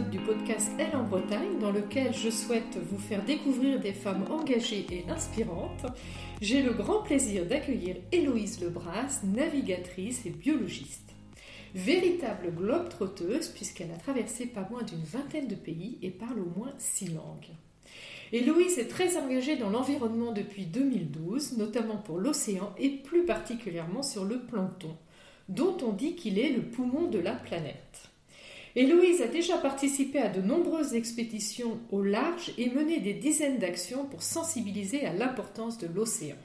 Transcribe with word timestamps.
du 0.00 0.18
podcast 0.20 0.70
Elle 0.78 0.94
en 0.94 1.02
Bretagne 1.02 1.58
dans 1.60 1.72
lequel 1.72 2.14
je 2.14 2.30
souhaite 2.30 2.78
vous 2.90 2.98
faire 2.98 3.24
découvrir 3.24 3.80
des 3.80 3.92
femmes 3.92 4.24
engagées 4.30 4.86
et 4.92 5.04
inspirantes. 5.10 5.86
J'ai 6.40 6.62
le 6.62 6.72
grand 6.72 7.02
plaisir 7.02 7.44
d'accueillir 7.46 7.96
Héloïse 8.12 8.60
Lebras, 8.60 9.20
navigatrice 9.24 10.24
et 10.24 10.30
biologiste. 10.30 11.14
Véritable 11.74 12.52
globe-trotteuse 12.54 13.48
puisqu'elle 13.48 13.90
a 13.90 13.96
traversé 13.96 14.46
pas 14.46 14.68
moins 14.70 14.82
d'une 14.82 15.02
vingtaine 15.02 15.48
de 15.48 15.56
pays 15.56 15.98
et 16.02 16.10
parle 16.10 16.38
au 16.40 16.58
moins 16.58 16.72
six 16.78 17.08
langues. 17.08 17.50
Héloïse 18.32 18.78
est 18.78 18.88
très 18.88 19.16
engagée 19.16 19.56
dans 19.56 19.70
l'environnement 19.70 20.30
depuis 20.30 20.66
2012, 20.66 21.58
notamment 21.58 21.96
pour 21.96 22.18
l'océan 22.18 22.72
et 22.78 22.90
plus 22.90 23.24
particulièrement 23.24 24.04
sur 24.04 24.24
le 24.24 24.38
plancton, 24.38 24.96
dont 25.48 25.76
on 25.82 25.92
dit 25.92 26.14
qu'il 26.14 26.38
est 26.38 26.52
le 26.52 26.62
poumon 26.62 27.08
de 27.08 27.18
la 27.18 27.32
planète. 27.32 28.07
Héloïse 28.78 29.22
a 29.22 29.26
déjà 29.26 29.58
participé 29.58 30.20
à 30.20 30.28
de 30.28 30.40
nombreuses 30.40 30.94
expéditions 30.94 31.80
au 31.90 32.00
large 32.00 32.52
et 32.58 32.70
mené 32.70 33.00
des 33.00 33.12
dizaines 33.12 33.58
d'actions 33.58 34.06
pour 34.06 34.22
sensibiliser 34.22 35.04
à 35.04 35.12
l'importance 35.12 35.78
de 35.78 35.88
l'océan. 35.88 36.36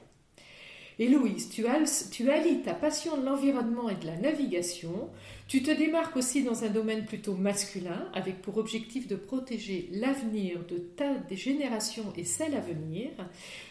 Héloïse, 0.98 1.48
tu, 1.48 1.64
tu 2.10 2.30
allies 2.30 2.62
ta 2.62 2.74
passion 2.74 3.16
de 3.16 3.24
l'environnement 3.24 3.88
et 3.88 3.94
de 3.94 4.06
la 4.06 4.16
navigation, 4.16 5.10
tu 5.46 5.62
te 5.62 5.70
démarques 5.70 6.16
aussi 6.16 6.42
dans 6.42 6.64
un 6.64 6.70
domaine 6.70 7.04
plutôt 7.04 7.34
masculin, 7.34 8.08
avec 8.14 8.42
pour 8.42 8.58
objectif 8.58 9.06
de 9.06 9.14
protéger 9.14 9.88
l'avenir 9.92 10.58
de 10.66 10.78
ta 10.78 11.14
des 11.14 11.36
générations 11.36 12.12
et 12.16 12.24
celles 12.24 12.56
à 12.56 12.60
venir. 12.60 13.10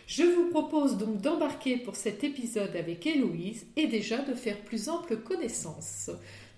Je 0.07 0.23
vous 0.23 0.49
propose 0.49 0.97
donc 0.97 1.19
d'embarquer 1.19 1.77
pour 1.77 1.97
cet 1.97 2.23
épisode 2.23 2.77
avec 2.77 3.05
Héloïse 3.05 3.65
et 3.75 3.87
déjà 3.87 4.19
de 4.19 4.33
faire 4.33 4.61
plus 4.61 4.87
ample 4.87 5.17
connaissance. 5.17 6.11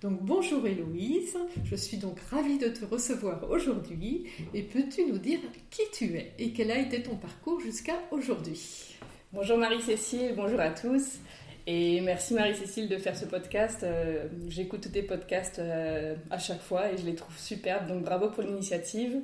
Donc 0.06 0.22
bonjour 0.22 0.64
Héloïse, 0.64 1.36
je 1.64 1.74
suis 1.74 1.96
donc 1.96 2.20
ravie 2.30 2.58
de 2.58 2.68
te 2.68 2.84
recevoir 2.84 3.50
aujourd'hui. 3.50 4.26
Et 4.54 4.62
peux-tu 4.62 5.04
nous 5.04 5.18
dire 5.18 5.40
qui 5.68 5.82
tu 5.92 6.16
es 6.16 6.32
et 6.38 6.52
quel 6.52 6.70
a 6.70 6.78
été 6.78 7.02
ton 7.02 7.16
parcours 7.16 7.58
jusqu'à 7.58 7.94
aujourd'hui? 8.12 8.94
Bonjour 9.32 9.58
Marie-Cécile, 9.58 10.34
bonjour 10.36 10.60
à 10.60 10.70
tous. 10.70 11.18
Et 11.66 12.00
merci 12.02 12.34
Marie-Cécile 12.34 12.88
de 12.88 12.98
faire 12.98 13.16
ce 13.16 13.24
podcast. 13.24 13.80
Euh, 13.82 14.28
j'écoute 14.48 14.92
tes 14.92 15.02
podcasts 15.02 15.58
euh, 15.58 16.14
à 16.30 16.38
chaque 16.38 16.62
fois 16.62 16.92
et 16.92 16.96
je 16.96 17.04
les 17.04 17.16
trouve 17.16 17.36
superbes, 17.36 17.88
donc 17.88 18.04
bravo 18.04 18.28
pour 18.28 18.44
l'initiative. 18.44 19.16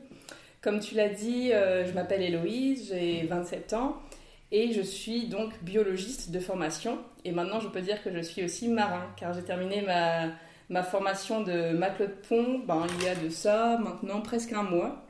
Comme 0.63 0.81
tu 0.81 0.97
l'as 0.97 1.11
dit, 1.11 1.53
euh, 1.53 1.87
je 1.87 1.93
m'appelle 1.93 2.23
Héloïse, 2.23 2.89
j'ai 2.89 3.25
27 3.29 3.75
ans 3.75 4.03
et 4.51 4.73
je 4.73 4.83
suis 4.83 5.29
donc 5.29 5.53
biologiste 5.63 6.33
de 6.33 6.41
formation. 6.41 6.99
Et 7.25 7.31
maintenant 7.31 7.61
je 7.61 7.69
peux 7.69 7.83
dire 7.83 8.03
que 8.03 8.13
je 8.13 8.21
suis 8.21 8.43
aussi 8.43 8.67
marin 8.67 9.07
car 9.17 9.33
j'ai 9.33 9.43
terminé 9.43 9.83
ma 9.83 10.33
ma 10.73 10.83
formation 10.83 11.43
de 11.43 11.73
matelot 11.73 12.09
pont, 12.29 12.61
ben, 12.67 12.87
il 12.99 13.05
y 13.05 13.09
a 13.09 13.15
de 13.15 13.29
ça 13.29 13.79
maintenant 13.79 14.23
presque 14.23 14.53
un 14.53 14.63
mois. 14.63 15.05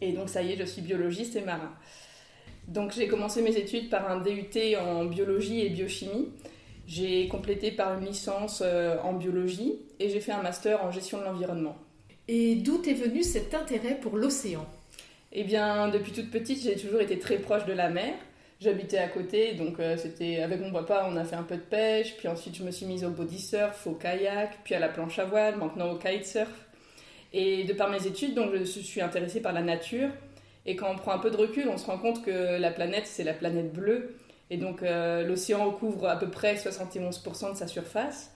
Et 0.00 0.12
donc 0.12 0.28
ça 0.28 0.42
y 0.42 0.52
est, 0.52 0.56
je 0.56 0.64
suis 0.64 0.82
biologiste 0.82 1.36
et 1.36 1.40
marin. 1.40 1.72
Donc 2.66 2.92
j'ai 2.92 3.06
commencé 3.06 3.42
mes 3.42 3.56
études 3.56 3.88
par 3.90 4.10
un 4.10 4.20
DUT 4.20 4.76
en 4.76 5.04
biologie 5.04 5.60
et 5.60 5.68
biochimie. 5.68 6.28
J'ai 6.88 7.28
complété 7.28 7.70
par 7.70 7.96
une 7.96 8.06
licence 8.06 8.60
euh, 8.64 8.98
en 9.04 9.12
biologie 9.12 9.78
et 10.00 10.10
j'ai 10.10 10.20
fait 10.20 10.32
un 10.32 10.42
master 10.42 10.84
en 10.84 10.90
gestion 10.90 11.18
de 11.18 11.24
l'environnement. 11.24 11.76
Et 12.26 12.56
d'où 12.56 12.82
est 12.82 12.94
venu 12.94 13.22
cet 13.22 13.54
intérêt 13.54 13.94
pour 13.94 14.16
l'océan? 14.16 14.66
Eh 15.30 15.44
bien, 15.44 15.88
depuis 15.88 16.12
toute 16.12 16.30
petite, 16.30 16.62
j'ai 16.62 16.76
toujours 16.76 17.00
été 17.00 17.18
très 17.18 17.36
proche 17.36 17.64
de 17.66 17.72
la 17.72 17.88
mer. 17.88 18.14
J'habitais 18.62 18.98
à 18.98 19.08
côté, 19.08 19.54
donc 19.54 19.80
euh, 19.80 19.96
c'était 19.96 20.40
avec 20.40 20.60
mon 20.60 20.70
papa, 20.70 21.08
on 21.10 21.16
a 21.16 21.24
fait 21.24 21.34
un 21.34 21.42
peu 21.42 21.56
de 21.56 21.62
pêche, 21.62 22.16
puis 22.16 22.28
ensuite 22.28 22.54
je 22.54 22.62
me 22.62 22.70
suis 22.70 22.86
mise 22.86 23.02
au 23.04 23.10
body 23.10 23.40
surf, 23.40 23.88
au 23.88 23.94
kayak, 23.94 24.58
puis 24.62 24.76
à 24.76 24.78
la 24.78 24.88
planche 24.88 25.18
à 25.18 25.24
voile, 25.24 25.56
maintenant 25.56 25.90
au 25.90 25.96
kitesurf. 25.96 26.48
Et 27.32 27.64
de 27.64 27.72
par 27.72 27.90
mes 27.90 28.06
études, 28.06 28.34
donc 28.34 28.54
je 28.54 28.62
suis 28.62 29.00
intéressée 29.00 29.42
par 29.42 29.52
la 29.52 29.62
nature. 29.62 30.10
Et 30.64 30.76
quand 30.76 30.92
on 30.92 30.94
prend 30.94 31.10
un 31.10 31.18
peu 31.18 31.32
de 31.32 31.36
recul, 31.36 31.68
on 31.68 31.76
se 31.76 31.86
rend 31.86 31.98
compte 31.98 32.24
que 32.24 32.60
la 32.60 32.70
planète, 32.70 33.08
c'est 33.08 33.24
la 33.24 33.34
planète 33.34 33.72
bleue. 33.72 34.14
Et 34.48 34.58
donc 34.58 34.84
euh, 34.84 35.24
l'océan 35.26 35.64
recouvre 35.64 36.06
à 36.06 36.16
peu 36.16 36.30
près 36.30 36.54
71% 36.54 37.54
de 37.54 37.56
sa 37.56 37.66
surface. 37.66 38.30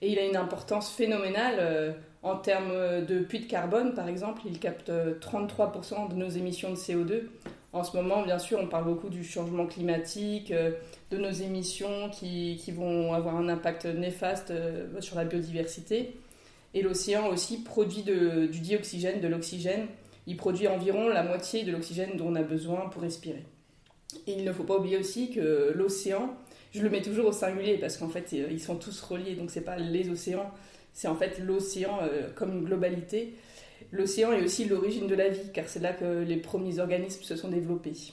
Et 0.00 0.10
il 0.10 0.18
a 0.18 0.24
une 0.24 0.36
importance 0.36 0.90
phénoménale 0.90 1.56
euh, 1.58 1.92
en 2.22 2.36
termes 2.36 3.04
de 3.04 3.18
puits 3.18 3.40
de 3.40 3.46
carbone, 3.46 3.92
par 3.92 4.08
exemple. 4.08 4.40
Il 4.46 4.58
capte 4.58 4.90
33% 4.90 6.08
de 6.08 6.14
nos 6.14 6.30
émissions 6.30 6.70
de 6.70 6.76
CO2. 6.76 7.24
En 7.72 7.84
ce 7.84 7.96
moment, 7.96 8.22
bien 8.22 8.38
sûr, 8.38 8.58
on 8.60 8.66
parle 8.66 8.84
beaucoup 8.84 9.08
du 9.08 9.22
changement 9.24 9.66
climatique, 9.66 10.50
euh, 10.50 10.72
de 11.10 11.18
nos 11.18 11.30
émissions 11.30 12.08
qui, 12.10 12.56
qui 12.62 12.72
vont 12.72 13.12
avoir 13.12 13.36
un 13.36 13.48
impact 13.48 13.84
néfaste 13.86 14.50
euh, 14.50 15.00
sur 15.00 15.16
la 15.16 15.24
biodiversité. 15.24 16.16
Et 16.74 16.82
l'océan 16.82 17.28
aussi 17.28 17.62
produit 17.62 18.02
du 18.02 18.60
dioxygène, 18.60 19.20
de 19.20 19.28
l'oxygène. 19.28 19.86
Il 20.26 20.36
produit 20.36 20.68
environ 20.68 21.08
la 21.08 21.22
moitié 21.22 21.64
de 21.64 21.72
l'oxygène 21.72 22.16
dont 22.16 22.28
on 22.28 22.34
a 22.34 22.42
besoin 22.42 22.88
pour 22.90 23.02
respirer. 23.02 23.44
Et 24.26 24.32
il 24.32 24.44
ne 24.44 24.52
faut 24.52 24.64
pas 24.64 24.76
oublier 24.76 24.98
aussi 24.98 25.30
que 25.30 25.72
l'océan, 25.74 26.34
je 26.72 26.82
le 26.82 26.90
mets 26.90 27.02
toujours 27.02 27.26
au 27.26 27.32
singulier 27.32 27.78
parce 27.78 27.96
qu'en 27.96 28.08
fait, 28.08 28.32
ils 28.32 28.60
sont 28.60 28.76
tous 28.76 29.00
reliés, 29.00 29.34
donc 29.34 29.50
c'est 29.50 29.62
pas 29.62 29.76
les 29.76 30.10
océans, 30.10 30.50
c'est 30.92 31.08
en 31.08 31.14
fait 31.14 31.38
l'océan 31.38 31.98
euh, 32.02 32.28
comme 32.34 32.52
une 32.52 32.64
globalité. 32.64 33.34
L'océan 33.92 34.32
est 34.32 34.42
aussi 34.42 34.64
l'origine 34.64 35.06
de 35.06 35.14
la 35.14 35.28
vie, 35.28 35.52
car 35.52 35.68
c'est 35.68 35.80
là 35.80 35.92
que 35.92 36.22
les 36.22 36.36
premiers 36.36 36.78
organismes 36.78 37.22
se 37.22 37.36
sont 37.36 37.48
développés, 37.48 38.12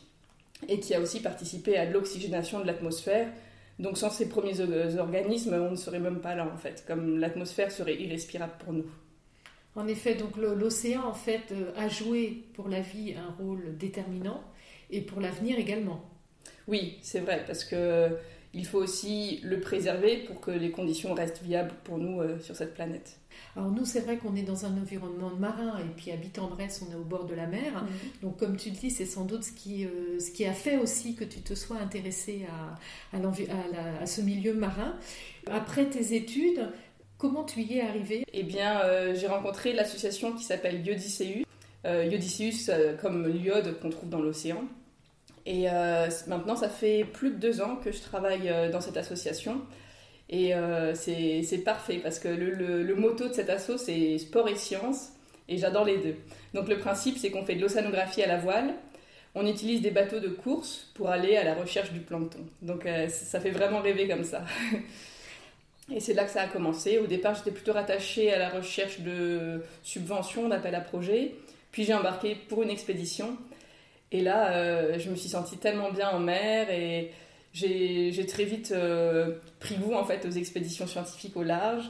et 0.68 0.80
qui 0.80 0.94
a 0.94 1.02
aussi 1.02 1.22
participé 1.22 1.78
à 1.78 1.86
l'oxygénation 1.86 2.60
de 2.60 2.68
l'atmosphère. 2.68 3.28
Donc 3.80 3.98
sans 3.98 4.10
ces 4.10 4.30
premiers 4.30 4.60
organismes, 5.00 5.56
on 5.56 5.72
ne 5.72 5.76
serait 5.76 6.00
même 6.00 6.20
pas 6.20 6.36
là 6.36 6.50
en 6.54 6.58
fait, 6.58 6.84
comme 6.88 7.20
l'atmosphère 7.20 7.72
serait 7.72 7.96
irrespirable 7.96 8.54
pour 8.60 8.74
nous. 8.74 8.86
En 9.76 9.88
effet, 9.88 10.14
donc 10.14 10.38
l'océan 10.38 11.04
en 11.04 11.16
fait 11.16 11.52
euh, 11.52 11.72
a 11.76 11.88
joué 11.88 12.44
pour 12.54 12.70
la 12.70 12.82
vie 12.82 13.16
un 13.16 13.32
rôle 13.44 13.76
déterminant 13.78 14.44
et 14.92 15.02
pour 15.02 15.20
l'avenir 15.20 15.58
également. 15.58 16.04
Oui, 16.68 17.00
c'est 17.02 17.22
vrai, 17.22 17.44
parce 17.48 17.66
que 17.66 18.16
il 18.54 18.68
faut 18.68 18.78
aussi 18.78 19.40
le 19.44 19.60
préserver 19.60 20.18
pour 20.18 20.40
que 20.40 20.52
les 20.52 20.70
conditions 20.70 21.16
restent 21.16 21.42
viables 21.42 21.74
pour 21.84 21.98
nous 21.98 22.22
euh, 22.22 22.40
sur 22.40 22.56
cette 22.56 22.76
planète. 22.76 23.18
Alors 23.56 23.72
nous, 23.72 23.86
c'est 23.86 24.02
vrai 24.02 24.18
qu'on 24.18 24.36
est 24.36 24.44
dans 24.44 24.66
un 24.66 24.78
environnement 24.78 25.32
marin 25.38 25.78
et 25.80 25.94
puis 25.96 26.12
habitant 26.12 26.48
Brest, 26.48 26.84
on 26.88 26.92
est 26.92 26.96
au 26.96 27.04
bord 27.04 27.26
de 27.26 27.36
la 27.36 27.48
mer. 27.48 27.84
Mhm. 27.84 27.90
Donc 28.22 28.38
comme 28.38 28.58
tu 28.58 28.70
le 28.70 28.76
dis, 28.76 28.92
c'est 28.92 29.06
sans 29.06 29.26
doute 29.26 29.44
ce 29.44 29.52
qui, 29.52 29.86
euh, 29.86 30.20
ce 30.20 30.32
qui 30.32 30.46
a 30.46 30.54
fait 30.54 30.78
aussi 30.78 31.16
que 31.16 31.24
tu 31.24 31.42
te 31.42 31.54
sois 31.54 31.78
intéressé 31.78 32.46
à, 33.14 33.18
à, 33.18 34.06
ce 34.06 34.22
milieu 34.22 34.54
marin. 34.54 34.96
Après 35.50 35.86
tes 35.86 36.16
études, 36.16 36.70
comment 37.18 37.44
tu 37.44 37.62
y 37.62 37.78
es 37.78 37.82
arrivé? 37.82 38.26
Eh 38.34 38.44
bien, 38.44 38.82
euh, 38.82 39.16
j'ai 39.16 39.28
rencontré 39.28 39.74
l'association 39.74 40.34
qui 40.34 40.44
s'appelle 40.44 40.86
Iodiceus. 40.86 41.46
Iodiceus 41.86 42.72
comme 43.02 43.28
l'iode 43.28 43.78
qu'on 43.82 43.90
trouve 43.90 44.10
dans 44.10 44.22
l'océan. 44.22 44.64
Et 45.46 45.70
euh, 45.70 46.08
maintenant, 46.28 46.56
ça 46.56 46.70
fait 46.70 47.04
plus 47.04 47.32
de 47.32 47.36
deux 47.36 47.62
ans 47.62 47.76
que 47.76 47.92
je 47.92 48.02
travaille 48.02 48.50
euh, 48.50 48.72
dans 48.72 48.82
cette 48.82 48.98
association. 48.98 49.62
Et 50.30 50.56
euh, 50.56 50.96
c'est 50.96 51.64
parfait 51.64 52.00
parce 52.02 52.20
que 52.20 52.28
le, 52.28 52.84
le, 52.84 52.96
motto 52.96 53.28
de 53.28 53.34
cette 53.34 53.50
asso, 53.50 53.78
c'est 53.78 54.18
sport 54.18 54.48
et 54.48 54.56
science. 54.56 55.10
Et 55.50 55.58
j'adore 55.58 55.86
les 55.86 55.98
deux. 55.98 56.16
Donc 56.54 56.70
le 56.70 56.80
principe, 56.80 57.18
c'est 57.18 57.30
qu'on 57.30 57.46
fait 57.46 57.56
de 57.56 57.62
l'océanographie 57.62 58.24
à 58.24 58.28
la 58.28 58.38
voile. 58.38 58.74
On 59.36 59.46
utilise 59.46 59.82
des 59.82 59.92
bateaux 59.92 60.20
de 60.20 60.30
course 60.30 60.92
pour 60.94 61.10
aller 61.10 61.36
à 61.36 61.44
la 61.44 61.56
recherche 61.56 61.92
du 61.92 62.00
plancton. 62.00 62.40
Donc 62.62 62.88
ça 63.10 63.40
fait 63.40 63.50
vraiment 63.50 63.82
rêver 63.82 64.08
comme 64.08 64.24
ça. 64.24 64.46
Et 65.94 66.00
c'est 66.00 66.14
là 66.14 66.24
que 66.24 66.32
ça 66.32 66.44
a 66.44 66.48
commencé. 66.48 66.98
Au 66.98 67.08
départ, 67.08 67.36
j'étais 67.36 67.52
plutôt 67.52 67.74
rattachée 67.74 68.32
à 68.32 68.40
la 68.40 68.50
recherche 68.50 69.02
de 69.02 69.62
subventions, 69.82 70.48
d'appels 70.48 70.76
à 70.76 70.82
projets. 70.82 71.36
Puis 71.72 71.84
j'ai 71.84 71.94
embarqué 71.94 72.36
pour 72.48 72.64
une 72.64 72.70
expédition 72.70 73.38
et 74.14 74.22
là, 74.22 74.52
euh, 74.52 75.00
je 75.00 75.10
me 75.10 75.16
suis 75.16 75.28
sentie 75.28 75.58
tellement 75.58 75.92
bien 75.92 76.12
en 76.12 76.20
mer 76.20 76.70
et 76.70 77.12
j'ai 77.54 78.26
très 78.28 78.46
vite 78.46 78.72
euh, 78.72 79.36
pris 79.60 79.76
goût 79.76 79.94
en 79.94 80.04
fait 80.04 80.26
aux 80.26 80.32
expéditions 80.32 80.88
scientifiques 80.88 81.38
au 81.38 81.44
large. 81.44 81.86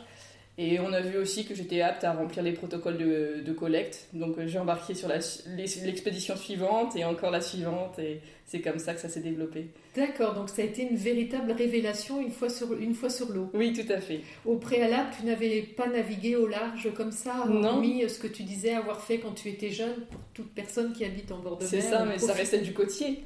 Et 0.58 0.80
on 0.80 0.94
a 0.94 1.02
vu 1.02 1.18
aussi 1.18 1.46
que 1.46 1.56
j'étais 1.56 1.82
apte 1.82 2.04
à 2.04 2.14
remplir 2.14 2.44
les 2.44 2.52
protocoles 2.52 2.98
de, 2.98 3.54
collecte. 3.54 4.08
Donc 4.14 4.38
euh, 4.38 4.48
j'ai 4.48 4.60
embarqué 4.60 4.94
sur 4.94 5.08
l'expédition 5.08 6.36
suivante 6.36 6.96
et 6.96 7.04
encore 7.06 7.32
la 7.32 7.42
suivante. 7.42 7.98
Et 7.98 8.22
c'est 8.46 8.62
comme 8.62 8.78
ça 8.78 8.94
que 8.94 9.00
ça 9.00 9.10
s'est 9.10 9.22
développé. 9.22 9.68
D'accord, 9.96 10.36
donc 10.36 10.50
ça 10.50 10.62
a 10.62 10.66
été 10.66 10.84
une 10.84 10.96
véritable 10.96 11.52
révélation 11.54 12.22
une 12.22 12.32
fois 12.32 12.50
sur, 12.50 12.74
une 12.74 12.94
fois 12.94 13.10
sur 13.10 13.32
l'eau. 13.32 13.50
Oui, 13.54 13.74
tout 13.74 13.92
à 13.92 14.00
fait. 14.00 14.22
Au 14.46 14.58
préalable, 14.58 15.10
tu 15.18 15.26
n'avais 15.26 15.62
pas 15.62 15.88
navigué 15.88 16.36
au 16.36 16.48
large 16.48 16.92
comme 16.96 17.12
ça, 17.12 17.46
non. 17.48 17.64
hormis 17.64 18.08
ce 18.08 18.20
que 18.20 18.28
tu 18.28 18.44
disais 18.44 18.74
avoir 18.74 19.02
fait 19.02 19.20
quand 19.20 19.32
tu 19.32 19.50
étais 19.50 19.72
jeune 19.72 20.06
pour 20.12 20.20
toute 20.36 20.54
personne 20.54 20.94
qui 20.94 21.04
habite 21.04 21.32
en 21.32 21.40
bord 21.40 21.58
de 21.58 21.64
mer. 21.64 21.70
C'est 21.70 21.82
ça, 21.82 22.06
mais 22.06 22.20
ça 22.20 22.34
restait 22.34 22.60
du 22.60 22.74
côtier. 22.74 23.24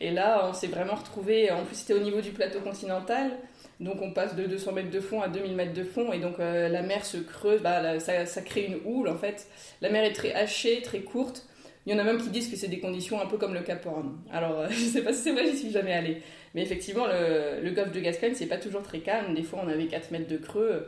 Et 0.00 0.12
là, 0.12 0.48
on 0.48 0.52
s'est 0.52 0.68
vraiment 0.68 0.94
retrouvé. 0.94 1.50
En 1.50 1.64
plus, 1.64 1.76
c'était 1.76 1.94
au 1.94 2.02
niveau 2.02 2.20
du 2.20 2.30
plateau 2.30 2.60
continental. 2.60 3.38
Donc 3.80 4.02
on 4.02 4.10
passe 4.10 4.34
de 4.34 4.44
200 4.44 4.72
mètres 4.72 4.90
de 4.90 5.00
fond 5.00 5.22
à 5.22 5.28
2000 5.28 5.54
mètres 5.54 5.72
de 5.72 5.84
fond 5.84 6.12
et 6.12 6.18
donc 6.18 6.40
euh, 6.40 6.68
la 6.68 6.82
mer 6.82 7.04
se 7.04 7.16
creuse, 7.16 7.62
bah, 7.62 8.00
ça, 8.00 8.26
ça, 8.26 8.42
crée 8.42 8.64
une 8.64 8.80
houle 8.84 9.08
en 9.08 9.16
fait. 9.16 9.46
La 9.80 9.88
mer 9.88 10.04
est 10.04 10.12
très 10.12 10.32
hachée, 10.32 10.82
très 10.82 11.00
courte. 11.00 11.46
Il 11.86 11.92
y 11.92 11.94
en 11.94 11.98
a 11.98 12.04
même 12.04 12.18
qui 12.18 12.28
disent 12.28 12.50
que 12.50 12.56
c'est 12.56 12.68
des 12.68 12.80
conditions 12.80 13.20
un 13.20 13.26
peu 13.26 13.38
comme 13.38 13.54
le 13.54 13.60
Cap 13.60 13.86
Horn. 13.86 14.18
Alors 14.32 14.66
je 14.70 14.74
sais 14.74 15.02
pas 15.02 15.12
si 15.12 15.22
c'est 15.22 15.32
vrai, 15.32 15.46
j'y 15.46 15.56
suis 15.56 15.70
jamais 15.70 15.92
allée. 15.92 16.22
Mais 16.54 16.62
effectivement, 16.62 17.06
le, 17.06 17.70
golfe 17.70 17.92
de 17.92 18.00
Gascogne, 18.00 18.32
c'est 18.34 18.46
pas 18.46 18.58
toujours 18.58 18.82
très 18.82 18.98
calme. 18.98 19.34
Des 19.34 19.44
fois 19.44 19.60
on 19.64 19.68
avait 19.68 19.86
4 19.86 20.10
mètres 20.10 20.28
de 20.28 20.38
creux. 20.38 20.86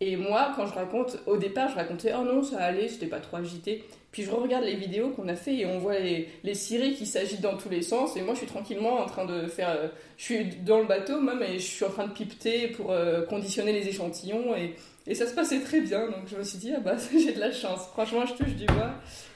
Et 0.00 0.16
moi, 0.16 0.52
quand 0.56 0.66
je 0.66 0.74
raconte, 0.74 1.18
au 1.26 1.36
départ, 1.36 1.68
je 1.68 1.76
racontais 1.76 2.12
oh 2.18 2.24
non, 2.24 2.42
ça 2.42 2.58
allait, 2.58 2.88
c'était 2.88 3.06
pas 3.06 3.20
trop 3.20 3.36
agité. 3.36 3.84
Puis 4.14 4.22
je 4.22 4.30
regarde 4.30 4.62
les 4.64 4.76
vidéos 4.76 5.08
qu'on 5.10 5.26
a 5.26 5.34
fait 5.34 5.56
et 5.56 5.66
on 5.66 5.80
voit 5.80 5.98
les, 5.98 6.28
les 6.44 6.54
cirés 6.54 6.92
qui 6.92 7.04
s'agitent 7.04 7.40
dans 7.40 7.56
tous 7.56 7.68
les 7.68 7.82
sens. 7.82 8.16
Et 8.16 8.22
moi, 8.22 8.34
je 8.34 8.38
suis 8.38 8.46
tranquillement 8.46 9.00
en 9.00 9.06
train 9.06 9.24
de 9.24 9.48
faire. 9.48 9.70
euh, 9.70 9.88
je 10.16 10.22
suis 10.22 10.44
dans 10.64 10.78
le 10.78 10.84
bateau 10.86 11.20
même 11.20 11.42
et 11.42 11.58
je 11.58 11.66
suis 11.66 11.84
en 11.84 11.90
train 11.90 12.06
de 12.06 12.12
pipeter 12.12 12.68
pour 12.68 12.92
euh, 12.92 13.22
conditionner 13.26 13.72
les 13.72 13.88
échantillons. 13.88 14.54
Et, 14.54 14.76
et 15.08 15.16
ça 15.16 15.26
se 15.26 15.34
passait 15.34 15.58
très 15.58 15.80
bien. 15.80 16.06
Donc 16.06 16.28
je 16.28 16.36
me 16.36 16.44
suis 16.44 16.58
dit, 16.58 16.72
ah 16.76 16.78
bah 16.78 16.94
j'ai 17.12 17.32
de 17.32 17.40
la 17.40 17.50
chance. 17.50 17.88
Franchement, 17.92 18.24
je 18.24 18.34
touche 18.34 18.54
du 18.54 18.66
bois. 18.66 18.92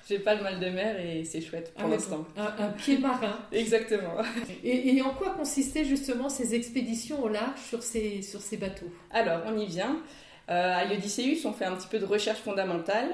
J'ai 0.08 0.20
pas 0.20 0.36
le 0.36 0.42
mal 0.44 0.60
de 0.60 0.70
mer 0.70 0.98
et 1.00 1.24
c'est 1.24 1.40
chouette 1.42 1.74
pour 1.76 1.88
l'instant. 1.88 2.24
Un, 2.36 2.64
un 2.64 2.68
pied 2.70 2.96
marin. 2.98 3.36
Exactement. 3.52 4.14
Et, 4.64 4.94
et 4.96 5.02
en 5.02 5.10
quoi 5.10 5.30
consistaient 5.30 5.84
justement 5.84 6.28
ces 6.28 6.54
expéditions 6.54 7.22
au 7.22 7.28
large 7.28 7.58
sur 7.68 7.82
ces, 7.82 8.22
sur 8.22 8.40
ces 8.40 8.56
bateaux? 8.56 8.90
Alors, 9.10 9.40
on 9.46 9.58
y 9.58 9.66
vient. 9.66 9.98
Euh, 10.50 10.74
à 10.76 10.84
Iodicéus, 10.86 11.44
on 11.44 11.52
fait 11.52 11.66
un 11.66 11.74
petit 11.74 11.88
peu 11.88 11.98
de 11.98 12.06
recherche 12.06 12.38
fondamentale. 12.38 13.08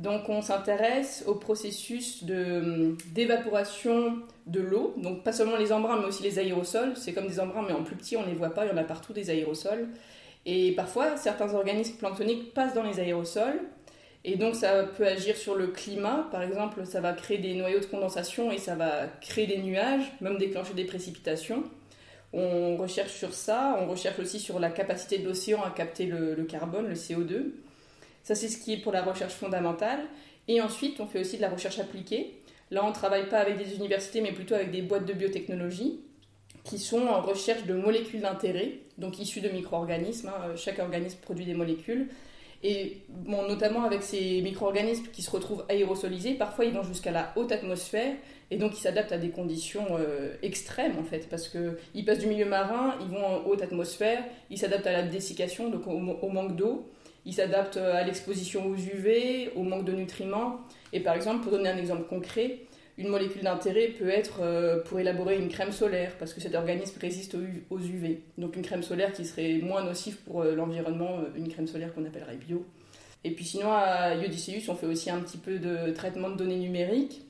Donc, 0.00 0.30
on 0.30 0.40
s'intéresse 0.40 1.24
au 1.26 1.34
processus 1.34 2.24
de, 2.24 2.96
d'évaporation 3.12 4.16
de 4.46 4.60
l'eau. 4.60 4.94
Donc, 4.96 5.22
pas 5.22 5.32
seulement 5.32 5.58
les 5.58 5.74
embruns, 5.74 6.00
mais 6.00 6.06
aussi 6.06 6.22
les 6.22 6.38
aérosols. 6.38 6.94
C'est 6.96 7.12
comme 7.12 7.26
des 7.26 7.38
embruns, 7.38 7.64
mais 7.66 7.74
en 7.74 7.82
plus 7.82 7.96
petit, 7.96 8.16
on 8.16 8.22
ne 8.22 8.28
les 8.28 8.34
voit 8.34 8.54
pas. 8.54 8.64
Il 8.64 8.70
y 8.70 8.72
en 8.72 8.78
a 8.78 8.84
partout 8.84 9.12
des 9.12 9.28
aérosols. 9.28 9.88
Et 10.46 10.72
parfois, 10.72 11.18
certains 11.18 11.52
organismes 11.52 11.98
planctoniques 11.98 12.54
passent 12.54 12.72
dans 12.72 12.82
les 12.82 12.98
aérosols. 12.98 13.60
Et 14.24 14.36
donc, 14.36 14.54
ça 14.54 14.84
peut 14.84 15.06
agir 15.06 15.36
sur 15.36 15.54
le 15.54 15.66
climat. 15.66 16.28
Par 16.32 16.40
exemple, 16.40 16.86
ça 16.86 17.02
va 17.02 17.12
créer 17.12 17.36
des 17.36 17.52
noyaux 17.52 17.80
de 17.80 17.84
condensation 17.84 18.50
et 18.50 18.56
ça 18.56 18.76
va 18.76 19.06
créer 19.20 19.46
des 19.46 19.58
nuages, 19.58 20.10
même 20.22 20.38
déclencher 20.38 20.72
des 20.72 20.84
précipitations. 20.84 21.62
On 22.32 22.78
recherche 22.78 23.12
sur 23.12 23.34
ça, 23.34 23.76
on 23.82 23.90
recherche 23.90 24.18
aussi 24.18 24.40
sur 24.40 24.60
la 24.60 24.70
capacité 24.70 25.18
de 25.18 25.28
l'océan 25.28 25.62
à 25.62 25.70
capter 25.70 26.06
le, 26.06 26.34
le 26.34 26.44
carbone, 26.44 26.86
le 26.86 26.94
CO2. 26.94 27.50
Ça, 28.22 28.34
c'est 28.34 28.48
ce 28.48 28.58
qui 28.58 28.74
est 28.74 28.76
pour 28.78 28.92
la 28.92 29.02
recherche 29.02 29.34
fondamentale. 29.34 30.00
Et 30.48 30.60
ensuite, 30.60 31.00
on 31.00 31.06
fait 31.06 31.20
aussi 31.20 31.36
de 31.36 31.42
la 31.42 31.50
recherche 31.50 31.78
appliquée. 31.78 32.40
Là, 32.70 32.84
on 32.84 32.88
ne 32.88 32.94
travaille 32.94 33.28
pas 33.28 33.38
avec 33.38 33.56
des 33.58 33.74
universités, 33.74 34.20
mais 34.20 34.32
plutôt 34.32 34.54
avec 34.54 34.70
des 34.70 34.82
boîtes 34.82 35.06
de 35.06 35.12
biotechnologie 35.12 36.00
qui 36.64 36.78
sont 36.78 37.06
en 37.06 37.20
recherche 37.20 37.64
de 37.64 37.74
molécules 37.74 38.20
d'intérêt, 38.20 38.72
donc 38.98 39.18
issues 39.18 39.40
de 39.40 39.48
micro-organismes. 39.48 40.28
hein. 40.28 40.54
Chaque 40.56 40.78
organisme 40.78 41.18
produit 41.20 41.46
des 41.46 41.54
molécules. 41.54 42.08
Et 42.62 42.98
notamment 43.26 43.84
avec 43.84 44.02
ces 44.02 44.42
micro-organismes 44.42 45.06
qui 45.12 45.22
se 45.22 45.30
retrouvent 45.30 45.64
aérosolisés, 45.70 46.34
parfois 46.34 46.66
ils 46.66 46.74
vont 46.74 46.82
jusqu'à 46.82 47.10
la 47.10 47.32
haute 47.36 47.52
atmosphère 47.52 48.12
et 48.50 48.58
donc 48.58 48.76
ils 48.76 48.82
s'adaptent 48.82 49.12
à 49.12 49.18
des 49.18 49.30
conditions 49.30 49.86
euh, 49.98 50.34
extrêmes 50.42 50.98
en 50.98 51.04
fait, 51.04 51.30
parce 51.30 51.48
qu'ils 51.48 52.04
passent 52.04 52.18
du 52.18 52.26
milieu 52.26 52.44
marin, 52.44 52.96
ils 53.00 53.08
vont 53.08 53.24
en 53.24 53.46
haute 53.46 53.62
atmosphère, 53.62 54.22
ils 54.50 54.58
s'adaptent 54.58 54.88
à 54.88 54.92
la 54.92 55.02
dessiccation, 55.04 55.70
donc 55.70 55.86
au 55.86 56.28
manque 56.28 56.54
d'eau, 56.54 56.86
ils 57.26 57.34
s'adaptent 57.34 57.76
à 57.76 58.02
l'exposition 58.04 58.66
aux 58.66 58.76
UV, 58.76 59.52
au 59.54 59.62
manque 59.62 59.84
de 59.84 59.92
nutriments. 59.92 60.60
Et 60.92 61.00
par 61.00 61.14
exemple, 61.14 61.42
pour 61.42 61.52
donner 61.52 61.68
un 61.68 61.76
exemple 61.76 62.04
concret, 62.08 62.58
une 63.00 63.08
molécule 63.08 63.42
d'intérêt 63.42 63.88
peut 63.88 64.10
être 64.10 64.40
euh, 64.42 64.82
pour 64.82 65.00
élaborer 65.00 65.38
une 65.38 65.48
crème 65.48 65.72
solaire, 65.72 66.12
parce 66.18 66.34
que 66.34 66.40
cet 66.40 66.54
organisme 66.54 66.98
résiste 67.00 67.34
aux, 67.70 67.78
UV. 67.78 68.20
Donc 68.36 68.56
une 68.56 68.62
crème 68.62 68.82
solaire 68.82 69.12
qui 69.12 69.24
serait 69.24 69.58
moins 69.58 69.82
nocive 69.82 70.16
pour 70.18 70.42
euh, 70.42 70.54
l'environnement, 70.54 71.18
euh, 71.18 71.36
une 71.36 71.48
crème 71.48 71.66
solaire 71.66 71.94
qu'on 71.94 72.04
appellerait 72.04 72.36
bio. 72.36 72.66
Et 73.24 73.30
puis 73.30 73.44
sinon, 73.44 73.72
à 73.72 74.14
Iodicéus, 74.14 74.68
on 74.68 74.74
fait 74.74 74.86
aussi 74.86 75.10
un 75.10 75.20
petit 75.20 75.38
peu 75.38 75.58
de 75.58 75.92
traitement 75.92 76.30
de 76.30 76.36
données 76.36 76.58
numériques. 76.58 77.22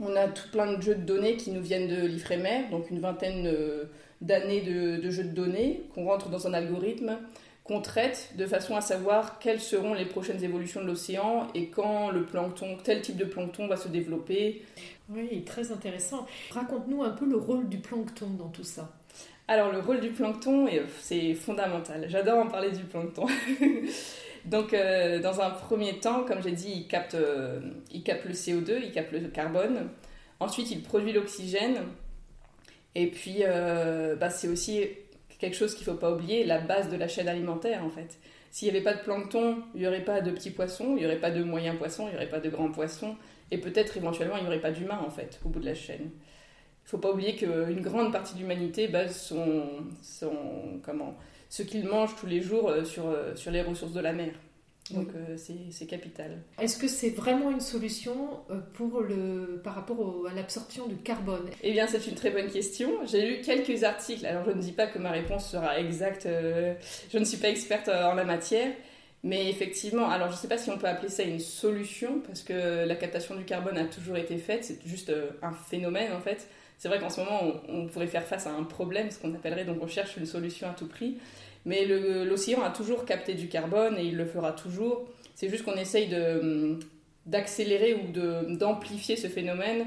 On 0.00 0.14
a 0.16 0.28
tout 0.28 0.48
plein 0.50 0.72
de 0.72 0.80
jeux 0.80 0.94
de 0.94 1.02
données 1.02 1.36
qui 1.36 1.50
nous 1.50 1.62
viennent 1.62 1.88
de 1.88 2.06
l'IFREMER, 2.06 2.68
donc 2.70 2.90
une 2.90 3.00
vingtaine 3.00 3.46
euh, 3.46 3.84
d'années 4.20 4.62
de 4.62 5.10
jeux 5.10 5.24
de 5.24 5.34
données 5.34 5.82
qu'on 5.94 6.06
rentre 6.06 6.28
dans 6.30 6.46
un 6.46 6.54
algorithme 6.54 7.18
qu'on 7.64 7.80
traite 7.80 8.30
de 8.36 8.44
façon 8.46 8.74
à 8.74 8.80
savoir 8.80 9.38
quelles 9.38 9.60
seront 9.60 9.94
les 9.94 10.04
prochaines 10.04 10.42
évolutions 10.42 10.82
de 10.82 10.86
l'océan 10.86 11.46
et 11.54 11.68
quand 11.68 12.10
le 12.10 12.24
plancton, 12.24 12.76
tel 12.82 13.00
type 13.02 13.16
de 13.16 13.24
plancton 13.24 13.68
va 13.68 13.76
se 13.76 13.88
développer. 13.88 14.62
Oui, 15.08 15.44
très 15.44 15.70
intéressant. 15.70 16.26
Raconte-nous 16.50 17.02
un 17.04 17.10
peu 17.10 17.24
le 17.24 17.36
rôle 17.36 17.68
du 17.68 17.78
plancton 17.78 18.30
dans 18.30 18.48
tout 18.48 18.64
ça. 18.64 18.90
Alors 19.48 19.70
le 19.72 19.78
rôle 19.80 20.00
du 20.00 20.10
plancton, 20.10 20.66
est- 20.66 20.82
c'est 21.00 21.34
fondamental. 21.34 22.06
J'adore 22.08 22.40
en 22.40 22.46
parler 22.48 22.70
du 22.70 22.82
plancton. 22.84 23.26
Donc 24.44 24.74
euh, 24.74 25.20
dans 25.20 25.40
un 25.40 25.50
premier 25.50 25.98
temps, 26.00 26.24
comme 26.24 26.42
j'ai 26.42 26.52
dit, 26.52 26.72
il 26.74 26.88
capte, 26.88 27.14
euh, 27.14 27.60
il 27.92 28.02
capte 28.02 28.24
le 28.24 28.32
CO2, 28.32 28.80
il 28.82 28.90
capte 28.90 29.12
le 29.12 29.20
carbone. 29.28 29.88
Ensuite, 30.40 30.70
il 30.72 30.82
produit 30.82 31.12
l'oxygène. 31.12 31.76
Et 32.94 33.06
puis, 33.06 33.38
euh, 33.42 34.16
bah, 34.16 34.30
c'est 34.30 34.48
aussi 34.48 34.80
quelque 35.42 35.56
chose 35.56 35.74
qu'il 35.74 35.84
ne 35.88 35.92
faut 35.92 35.98
pas 35.98 36.12
oublier, 36.12 36.44
la 36.44 36.60
base 36.60 36.88
de 36.88 36.96
la 36.96 37.08
chaîne 37.08 37.26
alimentaire 37.26 37.84
en 37.84 37.90
fait. 37.90 38.20
S'il 38.52 38.68
n'y 38.68 38.76
avait 38.76 38.84
pas 38.84 38.94
de 38.94 39.02
plancton, 39.02 39.64
il 39.74 39.80
n'y 39.80 39.88
aurait 39.88 40.04
pas 40.04 40.20
de 40.20 40.30
petits 40.30 40.52
poissons, 40.52 40.90
il 40.90 41.00
n'y 41.00 41.06
aurait 41.06 41.18
pas 41.18 41.32
de 41.32 41.42
moyens 41.42 41.76
poissons, 41.76 42.06
il 42.06 42.10
n'y 42.10 42.16
aurait 42.16 42.28
pas 42.28 42.38
de 42.38 42.48
grands 42.48 42.70
poissons. 42.70 43.16
Et 43.50 43.58
peut-être 43.58 43.96
éventuellement, 43.96 44.36
il 44.36 44.42
n'y 44.42 44.46
aurait 44.46 44.60
pas 44.60 44.70
d'humains 44.70 45.02
en 45.04 45.10
fait, 45.10 45.40
au 45.44 45.48
bout 45.48 45.58
de 45.58 45.66
la 45.66 45.74
chaîne. 45.74 46.10
Il 46.84 46.88
faut 46.88 46.98
pas 46.98 47.10
oublier 47.10 47.34
qu'une 47.34 47.80
grande 47.80 48.12
partie 48.12 48.34
de 48.34 48.38
l'humanité 48.38 48.86
base 48.86 49.16
son, 49.16 49.64
son 50.00 50.32
comment, 50.84 51.18
ce 51.48 51.64
qu'il 51.64 51.86
mange 51.86 52.14
tous 52.14 52.26
les 52.26 52.40
jours 52.40 52.68
euh, 52.68 52.84
sur, 52.84 53.08
euh, 53.08 53.34
sur 53.34 53.50
les 53.50 53.62
ressources 53.62 53.92
de 53.92 54.00
la 54.00 54.12
mer. 54.12 54.34
Donc 54.90 55.08
euh, 55.14 55.36
c'est- 55.36 55.86
capital. 55.86 56.38
Est-ce 56.60 56.76
que 56.76 56.88
c'est 56.88 57.10
vraiment 57.10 57.50
une 57.50 57.60
solution 57.60 58.40
euh, 58.50 58.58
pour 58.74 59.00
le, 59.00 59.60
par 59.62 59.74
rapport 59.74 59.98
au- 60.00 60.26
à 60.26 60.32
l'absorption 60.34 60.86
du 60.86 60.96
carbone? 60.96 61.48
Eh 61.62 61.72
bien, 61.72 61.86
c'est 61.86 62.06
une 62.06 62.14
très 62.14 62.30
bonne 62.30 62.48
question. 62.50 62.90
J'ai 63.06 63.26
lu 63.26 63.40
quelques 63.42 63.84
articles. 63.84 64.26
Alors, 64.26 64.44
je 64.44 64.50
ne 64.50 64.60
dis 64.60 64.72
pas 64.72 64.86
que 64.88 64.98
ma 64.98 65.10
réponse 65.10 65.50
sera 65.50 65.78
exacte. 65.78 66.26
euh, 66.26 66.74
je 67.12 67.18
ne 67.18 67.24
suis 67.24 67.38
pas 67.38 67.48
experte 67.48 67.88
en 67.88 68.14
la 68.14 68.24
matière. 68.24 68.72
Mais 69.24 69.48
effectivement, 69.48 70.10
alors 70.10 70.28
je 70.28 70.32
ne 70.32 70.38
sais 70.38 70.48
pas 70.48 70.58
si 70.58 70.68
on 70.70 70.78
peut 70.78 70.88
appeler 70.88 71.08
ça 71.08 71.22
une 71.22 71.38
solution, 71.38 72.20
parce 72.26 72.42
que 72.42 72.84
la 72.84 72.96
captation 72.96 73.36
du 73.36 73.44
carbone 73.44 73.78
a 73.78 73.84
toujours 73.84 74.16
été 74.16 74.36
faite. 74.36 74.64
C'est 74.64 74.84
juste 74.84 75.12
un 75.42 75.52
phénomène, 75.52 76.12
en 76.12 76.20
fait. 76.20 76.48
C'est 76.78 76.88
vrai 76.88 76.98
qu'en 76.98 77.08
ce 77.08 77.20
moment, 77.20 77.40
on, 77.68 77.82
on 77.82 77.86
pourrait 77.86 78.08
faire 78.08 78.24
face 78.26 78.48
à 78.48 78.52
un 78.52 78.64
problème, 78.64 79.12
ce 79.12 79.20
qu'on 79.20 79.32
appellerait, 79.32 79.64
donc 79.64 79.78
on 79.80 79.86
cherche 79.86 80.16
une 80.16 80.26
solution 80.26 80.68
à 80.68 80.72
tout 80.74 80.88
prix. 80.88 81.18
Mais 81.64 81.84
l'océan 81.84 82.62
a 82.62 82.70
toujours 82.70 83.04
capté 83.04 83.34
du 83.34 83.48
carbone 83.48 83.96
et 83.98 84.04
il 84.04 84.16
le 84.16 84.24
fera 84.24 84.52
toujours. 84.52 85.08
C'est 85.34 85.48
juste 85.48 85.64
qu'on 85.64 85.76
essaye 85.76 86.08
d'accélérer 87.26 87.94
ou 87.94 88.56
d'amplifier 88.56 89.16
ce 89.16 89.28
phénomène 89.28 89.86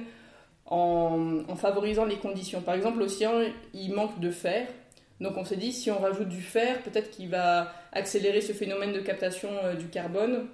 en, 0.65 1.43
en 1.47 1.55
favorisant 1.55 2.05
les 2.05 2.17
conditions. 2.17 2.61
Par 2.61 2.75
exemple, 2.75 2.99
l'océan, 2.99 3.33
il 3.73 3.93
manque 3.93 4.19
de 4.19 4.31
fer. 4.31 4.67
Donc 5.21 5.37
on 5.37 5.45
s'est 5.45 5.57
dit, 5.57 5.71
si 5.71 5.91
on 5.91 5.99
rajoute 5.99 6.29
du 6.29 6.41
fer, 6.41 6.81
peut-être 6.83 7.09
qu'il 7.11 7.29
va 7.29 7.73
accélérer 7.93 8.41
ce 8.41 8.53
phénomène 8.53 8.91
de 8.91 8.99
captation 8.99 9.49
euh, 9.63 9.75
du 9.75 9.87
carbone. 9.87 10.47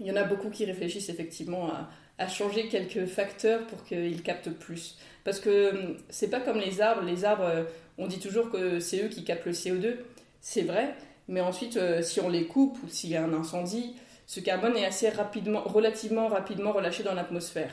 Il 0.00 0.06
y 0.06 0.12
en 0.12 0.16
a 0.16 0.24
beaucoup 0.24 0.50
qui 0.50 0.64
réfléchissent 0.64 1.08
effectivement 1.08 1.68
à, 1.70 1.88
à 2.18 2.28
changer 2.28 2.68
quelques 2.68 3.06
facteurs 3.06 3.66
pour 3.66 3.84
qu'ils 3.84 4.22
captent 4.22 4.50
plus. 4.50 4.96
Parce 5.24 5.40
que 5.40 5.70
hum, 5.70 5.96
c'est 6.08 6.30
pas 6.30 6.40
comme 6.40 6.58
les 6.58 6.80
arbres. 6.80 7.02
Les 7.02 7.24
arbres, 7.24 7.44
euh, 7.44 7.64
on 7.98 8.06
dit 8.06 8.20
toujours 8.20 8.50
que 8.50 8.80
c'est 8.80 9.02
eux 9.04 9.08
qui 9.08 9.24
captent 9.24 9.46
le 9.46 9.52
CO2. 9.52 9.96
C'est 10.40 10.62
vrai. 10.62 10.94
Mais 11.28 11.40
ensuite, 11.40 11.76
euh, 11.76 12.02
si 12.02 12.20
on 12.20 12.28
les 12.28 12.46
coupe 12.46 12.78
ou 12.84 12.88
s'il 12.88 13.10
y 13.10 13.16
a 13.16 13.24
un 13.24 13.32
incendie, 13.32 13.96
ce 14.26 14.40
carbone 14.40 14.76
est 14.76 14.84
assez 14.84 15.08
rapidement, 15.08 15.62
relativement 15.62 16.28
rapidement 16.28 16.72
relâché 16.72 17.02
dans 17.02 17.14
l'atmosphère. 17.14 17.72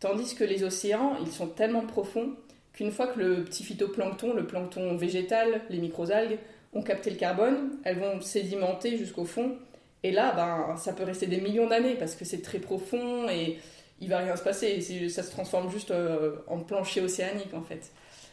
Tandis 0.00 0.34
que 0.34 0.44
les 0.44 0.64
océans, 0.64 1.16
ils 1.20 1.32
sont 1.32 1.48
tellement 1.48 1.84
profonds 1.84 2.34
qu'une 2.72 2.92
fois 2.92 3.08
que 3.08 3.18
le 3.18 3.44
petit 3.44 3.64
phytoplancton, 3.64 4.34
le 4.34 4.46
plancton 4.46 4.96
végétal, 4.96 5.62
les 5.68 5.78
microalgues, 5.78 6.38
ont 6.72 6.82
capté 6.82 7.10
le 7.10 7.16
carbone, 7.16 7.78
elles 7.84 7.98
vont 7.98 8.20
sédimenter 8.20 8.96
jusqu'au 8.96 9.24
fond. 9.24 9.56
Et 10.02 10.12
là, 10.12 10.32
ben, 10.32 10.76
ça 10.76 10.92
peut 10.92 11.02
rester 11.02 11.26
des 11.26 11.40
millions 11.40 11.66
d'années 11.66 11.96
parce 11.96 12.14
que 12.14 12.24
c'est 12.24 12.42
très 12.42 12.58
profond 12.58 13.28
et 13.28 13.58
il 14.00 14.08
va 14.08 14.18
rien 14.18 14.36
se 14.36 14.42
passer. 14.42 14.80
Ça 15.08 15.22
se 15.22 15.30
transforme 15.30 15.70
juste 15.70 15.90
euh, 15.90 16.36
en 16.46 16.60
plancher 16.60 17.00
océanique 17.00 17.52
en 17.54 17.62
fait. 17.62 17.90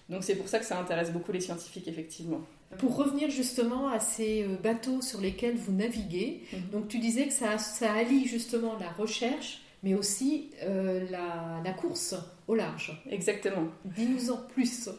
Donc 0.10 0.24
c'est 0.24 0.36
pour 0.36 0.48
ça 0.48 0.60
que 0.60 0.66
ça 0.66 0.78
intéresse 0.78 1.12
beaucoup 1.12 1.32
les 1.32 1.40
scientifiques 1.40 1.88
effectivement. 1.88 2.42
Pour 2.78 2.98
revenir 2.98 3.30
justement 3.30 3.88
à 3.88 4.00
ces 4.00 4.44
euh, 4.44 4.58
bateaux 4.62 5.02
sur 5.02 5.22
lesquels 5.22 5.56
vous 5.56 5.72
naviguez, 5.72 6.42
Mhm. 6.52 6.60
donc 6.72 6.88
tu 6.90 7.00
disais 7.00 7.28
que 7.28 7.34
ça, 7.34 7.58
ça 7.58 7.94
allie 7.94 8.26
justement 8.26 8.74
la 8.80 8.90
recherche, 8.90 9.62
mais 9.84 9.94
aussi 9.94 10.50
euh, 10.64 11.06
la, 11.10 11.62
la 11.64 11.72
course 11.74 12.16
au 12.48 12.56
large. 12.56 13.02
Exactement. 13.10 13.68
Dis-nous 13.86 14.32
en 14.32 14.38
plus. 14.38 14.90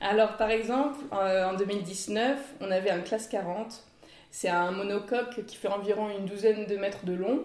Alors, 0.00 0.36
par 0.36 0.50
exemple, 0.50 0.98
euh, 1.12 1.50
en 1.50 1.54
2019, 1.54 2.38
on 2.60 2.70
avait 2.70 2.90
un 2.90 3.00
classe 3.00 3.28
40. 3.28 3.84
C'est 4.30 4.48
un 4.48 4.70
monocoque 4.70 5.44
qui 5.46 5.56
fait 5.56 5.68
environ 5.68 6.08
une 6.16 6.24
douzaine 6.26 6.66
de 6.66 6.76
mètres 6.76 7.04
de 7.04 7.14
long. 7.14 7.44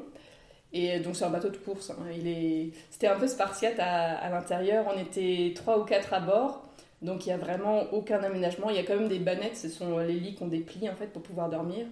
Et 0.71 0.99
donc, 0.99 1.15
c'est 1.15 1.25
un 1.25 1.29
bateau 1.29 1.49
de 1.49 1.57
course. 1.57 1.91
hein. 1.91 2.03
Il 2.15 2.27
est... 2.27 2.71
C'était 2.89 3.07
un 3.07 3.17
peu 3.19 3.27
spartiate 3.27 3.79
à, 3.79 4.15
à 4.17 4.29
l'intérieur. 4.29 4.85
On 4.95 4.99
était 4.99 5.53
trois 5.55 5.79
ou 5.79 5.83
quatre 5.83 6.13
à 6.13 6.19
bord. 6.19 6.63
Donc, 7.03 7.25
il 7.25 7.29
n'y 7.29 7.33
a 7.33 7.37
vraiment 7.37 7.91
aucun 7.91 8.23
aménagement. 8.23 8.69
Il 8.69 8.77
y 8.77 8.79
a 8.79 8.83
quand 8.83 8.95
même 8.95 9.09
des 9.09 9.19
bannettes. 9.19 9.57
Ce 9.57 9.67
sont 9.67 9.99
les 9.99 10.13
lits 10.13 10.35
qu'on 10.35 10.47
déplie, 10.47 10.89
en 10.89 10.95
fait, 10.95 11.07
pour 11.07 11.21
pouvoir 11.21 11.49
dormir. 11.49 11.85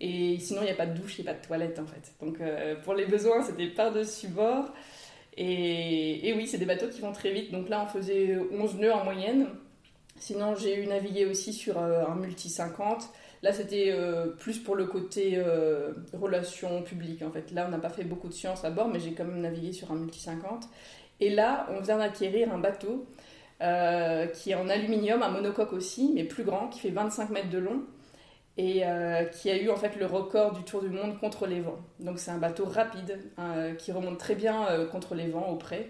Et 0.00 0.38
sinon, 0.38 0.62
il 0.62 0.64
n'y 0.64 0.70
a 0.70 0.74
pas 0.74 0.86
de 0.86 0.98
douche, 0.98 1.18
il 1.18 1.22
n'y 1.22 1.28
a 1.28 1.34
pas 1.34 1.38
de 1.38 1.46
toilette, 1.46 1.78
en 1.78 1.86
fait. 1.86 2.12
Donc, 2.24 2.40
euh, 2.40 2.76
pour 2.82 2.94
les 2.94 3.04
besoins, 3.04 3.42
c'était 3.42 3.66
par-dessus 3.66 4.28
bord. 4.28 4.72
Et, 5.36 6.32
oui, 6.34 6.46
c'est 6.46 6.58
des 6.58 6.64
bateaux 6.64 6.88
qui 6.88 7.00
vont 7.00 7.12
très 7.12 7.30
vite. 7.30 7.52
Donc 7.52 7.68
là, 7.68 7.84
on 7.84 7.88
faisait 7.88 8.36
11 8.50 8.76
nœuds 8.76 8.92
en 8.92 9.04
moyenne. 9.04 9.48
Sinon, 10.16 10.56
j'ai 10.56 10.82
eu 10.82 10.86
navigué 10.86 11.26
aussi 11.26 11.52
sur 11.52 11.78
euh, 11.78 12.04
un 12.06 12.16
multi 12.16 12.48
50. 12.48 13.08
Là, 13.42 13.52
c'était 13.52 13.94
plus 14.40 14.58
pour 14.58 14.74
le 14.74 14.86
côté 14.86 15.40
relations 16.12 16.82
publiques, 16.82 17.22
en 17.22 17.30
fait. 17.30 17.52
Là, 17.52 17.66
on 17.68 17.70
n'a 17.70 17.78
pas 17.78 17.88
fait 17.88 18.02
beaucoup 18.02 18.26
de 18.26 18.32
sciences 18.32 18.64
à 18.64 18.70
bord, 18.70 18.88
mais 18.88 18.98
j'ai 18.98 19.12
quand 19.12 19.24
même 19.24 19.40
navigué 19.40 19.72
sur 19.72 19.92
un 19.92 19.94
multi 19.94 20.18
50. 20.18 20.64
Et 21.20 21.30
là, 21.30 21.68
on 21.70 21.80
vient 21.80 21.98
d'acquérir 21.98 22.52
un 22.52 22.58
bateau 22.58 23.06
qui 23.60 24.50
est 24.50 24.54
en 24.54 24.68
aluminium, 24.68 25.22
un 25.22 25.30
monocoque 25.30 25.72
aussi, 25.72 26.12
mais 26.14 26.24
plus 26.24 26.44
grand, 26.44 26.68
qui 26.68 26.80
fait 26.80 26.90
25 26.90 27.30
mètres 27.30 27.50
de 27.50 27.58
long 27.58 27.82
et 28.58 28.84
euh, 28.84 29.24
qui 29.24 29.50
a 29.50 29.56
eu 29.56 29.70
en 29.70 29.76
fait 29.76 29.96
le 29.96 30.04
record 30.04 30.52
du 30.52 30.64
Tour 30.64 30.82
du 30.82 30.90
Monde 30.90 31.18
contre 31.20 31.46
les 31.46 31.60
vents. 31.60 31.78
Donc 32.00 32.18
c'est 32.18 32.32
un 32.32 32.38
bateau 32.38 32.64
rapide 32.64 33.20
hein, 33.38 33.74
qui 33.78 33.92
remonte 33.92 34.18
très 34.18 34.34
bien 34.34 34.66
euh, 34.68 34.84
contre 34.84 35.14
les 35.14 35.28
vents 35.28 35.48
au 35.48 35.54
près. 35.54 35.86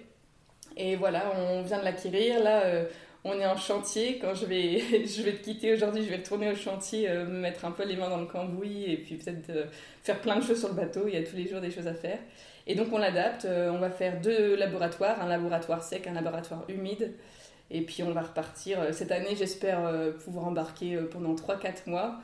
Et 0.77 0.95
voilà, 0.95 1.33
on 1.35 1.63
vient 1.63 1.79
de 1.79 1.85
l'acquérir. 1.85 2.45
Là, 2.45 2.67
euh, 2.67 2.85
on 3.25 3.33
est 3.41 3.47
en 3.47 3.57
chantier. 3.57 4.19
Quand 4.19 4.35
je 4.35 4.45
vais, 4.45 4.81
je 5.07 5.23
vais 5.23 5.33
te 5.33 5.43
quitter 5.43 5.73
aujourd'hui, 5.73 6.05
je 6.05 6.11
vais 6.11 6.17
retourner 6.17 6.53
au 6.53 6.55
chantier, 6.55 7.09
me 7.09 7.41
mettre 7.41 7.65
un 7.65 7.71
peu 7.71 7.87
les 7.87 7.97
mains 7.97 8.11
dans 8.11 8.21
le 8.21 8.27
cambouis 8.27 8.85
et 8.85 8.99
puis 8.99 9.17
peut-être 9.17 9.51
faire 10.03 10.21
plein 10.21 10.37
de 10.37 10.43
choses 10.43 10.59
sur 10.59 10.69
le 10.69 10.75
bateau. 10.75 11.09
Il 11.09 11.15
y 11.15 11.17
a 11.17 11.23
tous 11.23 11.37
les 11.37 11.49
jours 11.49 11.63
des 11.63 11.71
choses 11.71 11.89
à 11.89 11.95
faire. 11.95 12.19
Et 12.67 12.75
donc 12.75 12.89
on 12.93 12.99
l'adapte. 12.99 13.47
on 13.47 13.79
va 13.79 13.89
faire 13.89 14.21
deux 14.21 14.57
laboratoires, 14.57 15.23
un 15.23 15.27
laboratoire 15.27 15.83
sec, 15.83 16.07
un 16.07 16.13
laboratoire 16.13 16.65
humide. 16.69 17.15
Et 17.71 17.83
puis 17.83 18.03
on 18.03 18.13
va 18.13 18.23
repartir. 18.23 18.95
Cette 18.95 19.13
année, 19.13 19.37
j'espère 19.37 20.15
pouvoir 20.25 20.47
embarquer 20.47 20.97
pendant 21.11 21.35
3-4 21.35 21.89
mois 21.89 22.21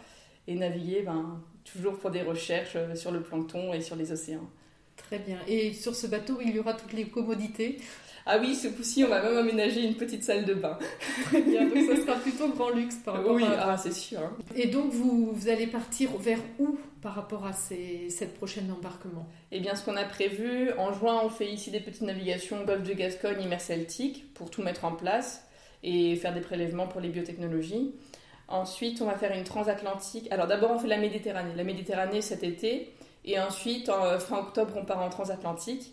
et 0.46 0.54
naviguer 0.54 1.02
ben, 1.02 1.40
toujours 1.64 1.98
pour 1.98 2.10
des 2.10 2.22
recherches 2.22 2.76
euh, 2.76 2.94
sur 2.94 3.10
le 3.10 3.22
plancton 3.22 3.72
et 3.72 3.80
sur 3.80 3.96
les 3.96 4.12
océans. 4.12 4.48
Très 4.96 5.18
bien. 5.18 5.38
Et 5.48 5.72
sur 5.72 5.94
ce 5.94 6.06
bateau, 6.06 6.38
il 6.44 6.54
y 6.54 6.58
aura 6.58 6.74
toutes 6.74 6.92
les 6.92 7.08
commodités 7.08 7.78
ah 8.26 8.38
oui, 8.40 8.54
ce 8.54 8.69
coup-ci, 8.69 9.04
on 9.04 9.09
va 9.09 9.23
même 9.23 9.37
aménager 9.37 9.85
une 9.85 9.97
petite 9.97 10.25
salle 10.25 10.45
de 10.45 10.54
bain. 10.54 10.78
Très 11.25 11.43
bien, 11.43 11.66
donc 11.66 11.76
ça 11.76 11.97
sera 11.97 12.14
plutôt 12.19 12.49
grand 12.49 12.71
luxe 12.71 12.97
par 13.04 13.14
rapport 13.14 13.35
oui, 13.35 13.45
ah, 13.47 13.76
c'est 13.76 13.93
sûr. 13.93 14.21
Hein. 14.21 14.33
Et 14.57 14.69
donc, 14.69 14.90
vous, 14.93 15.33
vous, 15.33 15.49
allez 15.49 15.66
partir 15.66 16.11
vers 16.19 16.38
où 16.59 16.78
par 17.02 17.14
rapport 17.14 17.45
à 17.47 17.52
ces, 17.52 18.09
cette 18.09 18.35
prochaine 18.35 18.73
embarquement? 18.73 19.26
Eh 19.52 19.61
bien, 19.61 19.75
ce 19.75 19.85
qu'on 19.85 19.97
a 19.97 20.04
prévu, 20.04 20.73
en 20.78 20.93
juin, 20.95 21.21
on 21.23 21.28
fait 21.28 21.52
ici 21.52 21.71
des 21.71 21.81
petites 21.81 22.02
navigations 22.02 22.64
Golfe 22.64 22.85
de 22.85 22.95
Gascogne, 22.95 23.43
Imer 23.43 23.59
Celtique, 23.59 24.33
pour 24.33 24.50
tout 24.50 24.62
mettre 24.62 24.87
en 24.87 24.93
place 24.93 25.47
et 25.83 26.16
faire 26.16 26.33
des 26.33 26.40
prélèvements 26.40 26.87
pour 26.87 27.02
les 27.02 27.11
biotechnologies. 27.11 27.93
Ensuite, 28.49 29.00
on 29.02 29.07
va 29.07 29.16
faire 29.16 29.33
une 29.33 29.45
transatlantique. 29.45 30.28
Alors 30.31 30.47
d'abord, 30.47 30.71
on 30.71 30.78
fait 30.78 30.88
la 30.88 30.99
Méditerranée. 30.99 31.54
La 31.54 31.64
Méditerranée 31.64 32.23
cet 32.23 32.43
été. 32.43 32.95
Et 33.25 33.38
ensuite, 33.38 33.88
en, 33.88 34.19
fin 34.19 34.38
octobre, 34.38 34.75
on 34.76 34.85
part 34.85 35.02
en 35.02 35.09
transatlantique. 35.09 35.93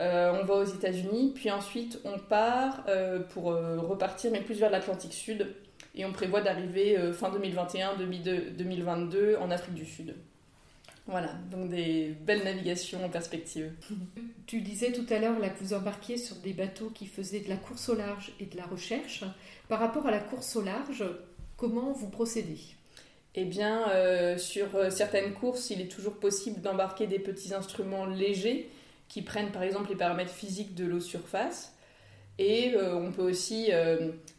Euh, 0.00 0.38
on 0.40 0.44
va 0.44 0.54
aux 0.54 0.64
États-Unis. 0.64 1.32
Puis 1.34 1.50
ensuite, 1.50 2.00
on 2.04 2.18
part 2.18 2.84
euh, 2.88 3.20
pour 3.20 3.52
euh, 3.52 3.78
repartir, 3.78 4.30
mais 4.32 4.40
plus 4.40 4.58
vers 4.58 4.70
l'Atlantique 4.70 5.12
Sud. 5.12 5.54
Et 5.94 6.04
on 6.04 6.12
prévoit 6.12 6.40
d'arriver 6.40 6.98
fin 7.12 7.30
2021, 7.30 7.96
2022 7.96 9.36
en 9.36 9.52
Afrique 9.52 9.74
du 9.74 9.86
Sud. 9.86 10.16
Voilà, 11.06 11.28
donc 11.52 11.68
des 11.68 12.16
belles 12.26 12.42
navigations 12.42 13.04
en 13.04 13.08
perspective. 13.08 13.70
Tu 14.46 14.60
disais 14.60 14.92
tout 14.92 15.06
à 15.08 15.18
l'heure 15.20 15.38
là 15.38 15.48
que 15.50 15.62
vous 15.62 15.72
embarquiez 15.72 16.16
sur 16.16 16.36
des 16.36 16.52
bateaux 16.52 16.90
qui 16.90 17.06
faisaient 17.06 17.40
de 17.40 17.48
la 17.48 17.56
course 17.56 17.88
au 17.88 17.94
large 17.94 18.32
et 18.40 18.46
de 18.46 18.56
la 18.56 18.64
recherche. 18.64 19.24
Par 19.68 19.78
rapport 19.78 20.06
à 20.06 20.10
la 20.10 20.18
course 20.18 20.56
au 20.56 20.62
large, 20.62 21.04
Comment 21.56 21.92
vous 21.92 22.08
procédez? 22.08 22.58
Eh 23.36 23.44
bien, 23.44 23.84
sur 24.38 24.66
certaines 24.90 25.32
courses, 25.34 25.70
il 25.70 25.80
est 25.80 25.88
toujours 25.88 26.14
possible 26.14 26.60
d'embarquer 26.60 27.06
des 27.06 27.18
petits 27.18 27.54
instruments 27.54 28.06
légers 28.06 28.68
qui 29.08 29.22
prennent 29.22 29.52
par 29.52 29.62
exemple 29.62 29.90
les 29.90 29.96
paramètres 29.96 30.32
physiques 30.32 30.74
de 30.74 30.84
l'eau 30.84 31.00
surface. 31.00 31.72
Et 32.38 32.74
euh, 32.74 32.96
on 32.96 33.12
peut 33.12 33.22
aussi 33.22 33.70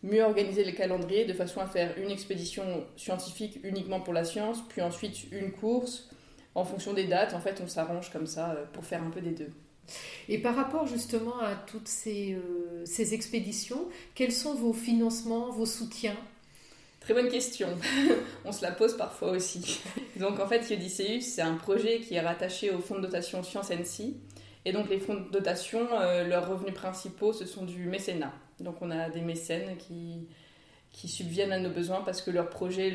mieux 0.03 0.21
organiser 0.21 0.65
le 0.65 0.73
calendrier 0.73 1.23
de 1.25 1.33
façon 1.33 1.61
à 1.61 1.65
faire 1.65 1.97
une 1.97 2.11
expédition 2.11 2.85
scientifique 2.97 3.59
uniquement 3.63 4.01
pour 4.01 4.13
la 4.13 4.25
science, 4.25 4.59
puis 4.67 4.81
ensuite 4.81 5.31
une 5.31 5.51
course. 5.51 6.09
En 6.55 6.65
fonction 6.65 6.93
des 6.93 7.05
dates, 7.05 7.33
en 7.33 7.41
fait, 7.41 7.61
on 7.63 7.67
s'arrange 7.67 8.11
comme 8.11 8.27
ça 8.27 8.55
pour 8.73 8.85
faire 8.85 9.03
un 9.03 9.09
peu 9.09 9.21
des 9.21 9.31
deux. 9.31 9.51
Et 10.29 10.39
par 10.39 10.55
rapport 10.55 10.87
justement 10.87 11.39
à 11.39 11.55
toutes 11.55 11.87
ces, 11.87 12.37
ces 12.85 13.13
expéditions, 13.13 13.87
quels 14.13 14.31
sont 14.31 14.55
vos 14.55 14.73
financements, 14.73 15.51
vos 15.51 15.65
soutiens? 15.65 16.17
Très 17.05 17.13
bonne 17.13 17.29
question. 17.29 17.67
On 18.45 18.51
se 18.51 18.63
la 18.63 18.71
pose 18.71 18.97
parfois 18.97 19.29
aussi. 19.29 19.79
Donc 20.15 20.39
en 20.39 20.47
fait, 20.47 20.67
Yodiceus, 20.67 21.21
c'est 21.21 21.43
un 21.43 21.53
projet 21.53 21.99
qui 21.99 22.15
est 22.15 22.19
rattaché 22.19 22.71
au 22.71 22.79
fonds 22.79 22.95
de 22.95 23.01
dotation 23.01 23.43
Science 23.43 23.69
NC. 23.69 24.15
Et 24.65 24.73
donc 24.73 24.89
les 24.89 24.99
fonds 24.99 25.15
de 25.15 25.29
dotation, 25.29 25.87
euh, 25.93 26.27
leurs 26.27 26.49
revenus 26.49 26.73
principaux, 26.73 27.33
ce 27.33 27.45
sont 27.45 27.63
du 27.63 27.85
mécénat. 27.85 28.33
Donc 28.59 28.81
on 28.81 28.91
a 28.91 29.09
des 29.09 29.21
mécènes 29.21 29.77
qui, 29.77 30.27
qui 30.91 31.07
subviennent 31.07 31.51
à 31.51 31.59
nos 31.59 31.69
besoins 31.69 32.01
parce 32.01 32.21
que 32.21 32.31
leur 32.31 32.49
projet 32.49 32.89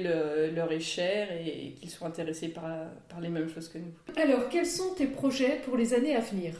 leur 0.53 0.73
est 0.73 0.81
cher 0.81 1.29
et 1.33 1.75
qu'ils 1.79 1.91
sont 1.91 2.07
intéressés 2.07 2.49
par, 2.49 2.65
par 3.09 3.21
les 3.21 3.29
mêmes 3.29 3.49
choses 3.49 3.69
que 3.69 3.79
nous. 3.79 3.93
Alors, 4.17 4.49
quels 4.49 4.67
sont 4.67 4.95
tes 4.95 5.07
projets 5.07 5.61
pour 5.65 5.77
les 5.77 5.95
années 5.95 6.17
à 6.17 6.21
venir? 6.21 6.55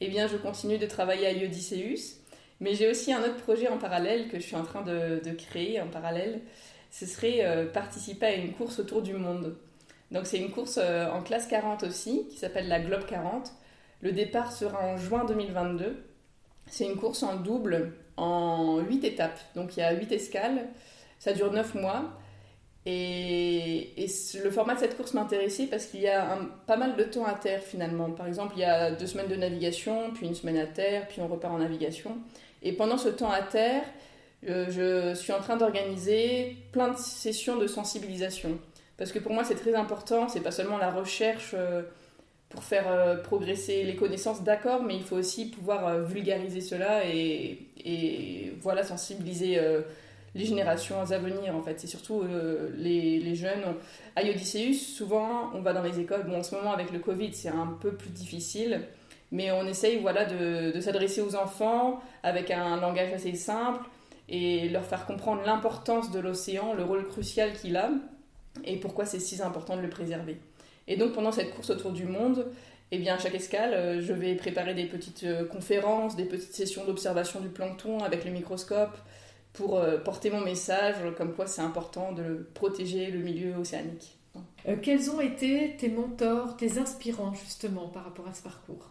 Eh 0.00 0.08
bien, 0.08 0.26
je 0.26 0.36
continue 0.36 0.78
de 0.78 0.86
travailler 0.86 1.26
à 1.26 1.32
Iodiceus, 1.32 2.16
mais 2.58 2.74
j'ai 2.74 2.90
aussi 2.90 3.12
un 3.12 3.20
autre 3.20 3.36
projet 3.36 3.68
en 3.68 3.78
parallèle 3.78 4.28
que 4.28 4.38
je 4.38 4.44
suis 4.44 4.56
en 4.56 4.64
train 4.64 4.82
de, 4.82 5.20
de 5.22 5.30
créer 5.32 5.80
en 5.80 5.88
parallèle 5.88 6.40
ce 6.90 7.06
serait 7.06 7.44
euh, 7.44 7.66
participer 7.66 8.26
à 8.26 8.34
une 8.34 8.52
course 8.52 8.80
autour 8.80 9.02
du 9.02 9.14
monde. 9.14 9.56
Donc 10.10 10.26
c'est 10.26 10.38
une 10.38 10.50
course 10.50 10.78
euh, 10.82 11.08
en 11.10 11.22
classe 11.22 11.46
40 11.46 11.84
aussi, 11.84 12.26
qui 12.28 12.36
s'appelle 12.36 12.68
la 12.68 12.80
Globe 12.80 13.06
40. 13.06 13.52
Le 14.00 14.12
départ 14.12 14.52
sera 14.52 14.80
en 14.86 14.96
juin 14.96 15.24
2022. 15.24 16.04
C'est 16.66 16.84
une 16.84 16.96
course 16.96 17.22
en 17.22 17.36
double 17.36 17.92
en 18.16 18.78
8 18.80 19.04
étapes. 19.04 19.38
Donc 19.54 19.76
il 19.76 19.80
y 19.80 19.82
a 19.82 19.92
8 19.92 20.12
escales, 20.12 20.68
ça 21.18 21.32
dure 21.32 21.52
9 21.52 21.74
mois. 21.74 22.04
Et, 22.86 24.06
le 24.42 24.50
format 24.50 24.74
de 24.74 24.80
cette 24.80 24.96
course 24.96 25.12
m'intéressait 25.12 25.66
parce 25.66 25.86
qu'il 25.86 26.00
y 26.00 26.08
a 26.08 26.38
pas 26.66 26.76
mal 26.76 26.96
de 26.96 27.04
temps 27.04 27.26
à 27.26 27.34
terre 27.34 27.62
finalement. 27.62 28.10
Par 28.10 28.26
exemple, 28.26 28.54
il 28.56 28.60
y 28.60 28.64
a 28.64 28.90
deux 28.90 29.06
semaines 29.06 29.28
de 29.28 29.36
navigation, 29.36 30.12
puis 30.14 30.26
une 30.26 30.34
semaine 30.34 30.56
à 30.56 30.66
terre, 30.66 31.06
puis 31.08 31.20
on 31.20 31.28
repart 31.28 31.52
en 31.52 31.58
navigation. 31.58 32.16
Et 32.62 32.72
pendant 32.72 32.96
ce 32.96 33.08
temps 33.08 33.30
à 33.30 33.42
terre, 33.42 33.84
euh, 34.48 34.66
je 34.70 35.14
suis 35.14 35.32
en 35.32 35.40
train 35.40 35.56
d'organiser 35.56 36.56
plein 36.72 36.88
de 36.88 36.96
sessions 36.96 37.56
de 37.56 37.66
sensibilisation. 37.66 38.58
Parce 38.96 39.12
que 39.12 39.18
pour 39.18 39.32
moi, 39.32 39.44
c'est 39.44 39.54
très 39.54 39.74
important. 39.74 40.28
C'est 40.28 40.40
pas 40.40 40.50
seulement 40.50 40.78
la 40.78 40.90
recherche 40.90 41.54
euh, 41.54 41.82
pour 42.50 42.62
faire 42.62 42.86
euh, 42.88 43.16
progresser 43.16 43.84
les 43.84 43.96
connaissances, 43.96 44.42
d'accord, 44.42 44.82
mais 44.82 44.96
il 44.96 45.02
faut 45.02 45.16
aussi 45.16 45.46
pouvoir 45.46 46.00
vulgariser 46.00 46.60
cela 46.60 47.06
et, 47.06 47.58
voilà, 48.60 48.82
sensibiliser 48.82 49.58
les 50.34 50.44
générations 50.44 51.00
à 51.00 51.18
venir, 51.18 51.56
en 51.56 51.62
fait. 51.62 51.80
C'est 51.80 51.86
surtout 51.86 52.22
les, 52.76 53.34
jeunes. 53.34 53.62
À 54.16 54.22
Odysseus, 54.22 54.74
souvent, 54.74 55.50
on 55.54 55.62
va 55.62 55.72
dans 55.72 55.82
les 55.82 55.98
écoles. 55.98 56.24
Bon, 56.26 56.38
en 56.38 56.42
ce 56.42 56.54
moment, 56.54 56.72
avec 56.72 56.90
le 56.90 56.98
Covid, 56.98 57.32
c'est 57.32 57.48
un 57.48 57.78
peu 57.80 57.92
plus 57.92 58.10
difficile. 58.10 58.82
Mais 59.32 59.50
on 59.52 59.66
essaye 59.66 59.98
voilà, 59.98 60.26
de 60.26 60.78
s'adresser 60.80 61.22
aux 61.22 61.36
enfants 61.36 62.00
avec 62.22 62.50
un 62.50 62.76
langage 62.78 63.12
assez 63.14 63.34
simple 63.34 63.88
et 64.30 64.68
leur 64.68 64.84
faire 64.84 65.06
comprendre 65.06 65.42
l'importance 65.44 66.10
de 66.12 66.20
l'océan, 66.20 66.72
le 66.72 66.84
rôle 66.84 67.06
crucial 67.06 67.52
qu'il 67.52 67.76
a 67.76 67.90
et 68.64 68.76
pourquoi 68.76 69.04
c'est 69.04 69.18
si 69.18 69.42
important 69.42 69.76
de 69.76 69.82
le 69.82 69.90
préserver. 69.90 70.38
Et 70.90 70.96
donc 70.96 71.12
pendant 71.12 71.32
cette 71.32 71.54
course 71.54 71.70
autour 71.70 71.92
du 71.92 72.04
monde, 72.04 72.46
eh 72.90 72.98
bien, 72.98 73.14
à 73.14 73.18
chaque 73.18 73.36
escale, 73.36 73.72
euh, 73.72 74.02
je 74.02 74.12
vais 74.12 74.34
préparer 74.34 74.74
des 74.74 74.84
petites 74.84 75.22
euh, 75.22 75.46
conférences, 75.46 76.16
des 76.16 76.24
petites 76.24 76.52
sessions 76.52 76.84
d'observation 76.84 77.40
du 77.40 77.48
plancton 77.48 78.00
avec 78.00 78.24
le 78.24 78.32
microscope 78.32 78.98
pour 79.52 79.78
euh, 79.78 79.98
porter 79.98 80.30
mon 80.30 80.40
message 80.40 80.96
comme 81.16 81.32
quoi 81.32 81.46
c'est 81.46 81.62
important 81.62 82.10
de 82.10 82.44
protéger 82.54 83.12
le 83.12 83.20
milieu 83.20 83.54
océanique. 83.54 84.16
quels 84.82 85.10
ont 85.10 85.20
été 85.20 85.76
tes 85.78 85.88
mentors, 85.88 86.56
tes 86.56 86.78
inspirants 86.78 87.34
justement 87.34 87.86
par 87.86 88.04
rapport 88.04 88.26
à 88.26 88.34
ce 88.34 88.42
parcours? 88.42 88.90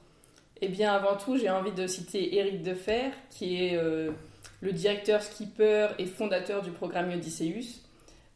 Eh 0.62 0.70
bien, 0.70 0.94
avant 0.94 1.18
tout, 1.18 1.38
j'ai 1.38 1.50
envie 1.50 1.72
de 1.74 1.86
citer 1.86 2.38
Éric 2.38 2.62
Defer, 2.62 3.12
qui 3.30 3.64
est 3.64 3.80
le 4.60 4.74
directeur 4.74 5.24
skipper 5.24 5.88
et 5.98 6.06
fondateur 6.06 6.62
du 6.62 6.72
programme 6.72 7.12
Yodiceus. 7.12 7.89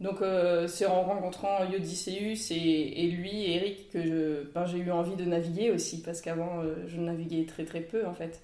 Donc 0.04 0.22
euh, 0.22 0.68
c'est 0.68 0.86
en 0.86 1.02
rencontrant 1.04 1.64
Yodiceus 1.64 2.52
et, 2.52 3.08
lui, 3.08 3.54
Eric, 3.54 3.90
que 3.90 4.52
ben, 4.54 4.66
j'ai 4.66 4.80
eu 4.80 4.92
envie 4.92 5.16
de 5.16 5.24
naviguer 5.24 5.72
aussi, 5.72 6.02
parce 6.02 6.20
qu'avant 6.20 6.60
euh, 6.62 6.76
je 6.88 7.00
naviguais 7.00 7.46
très 7.46 7.64
très 7.64 7.80
peu 7.80 8.06
en 8.06 8.14
fait. 8.14 8.42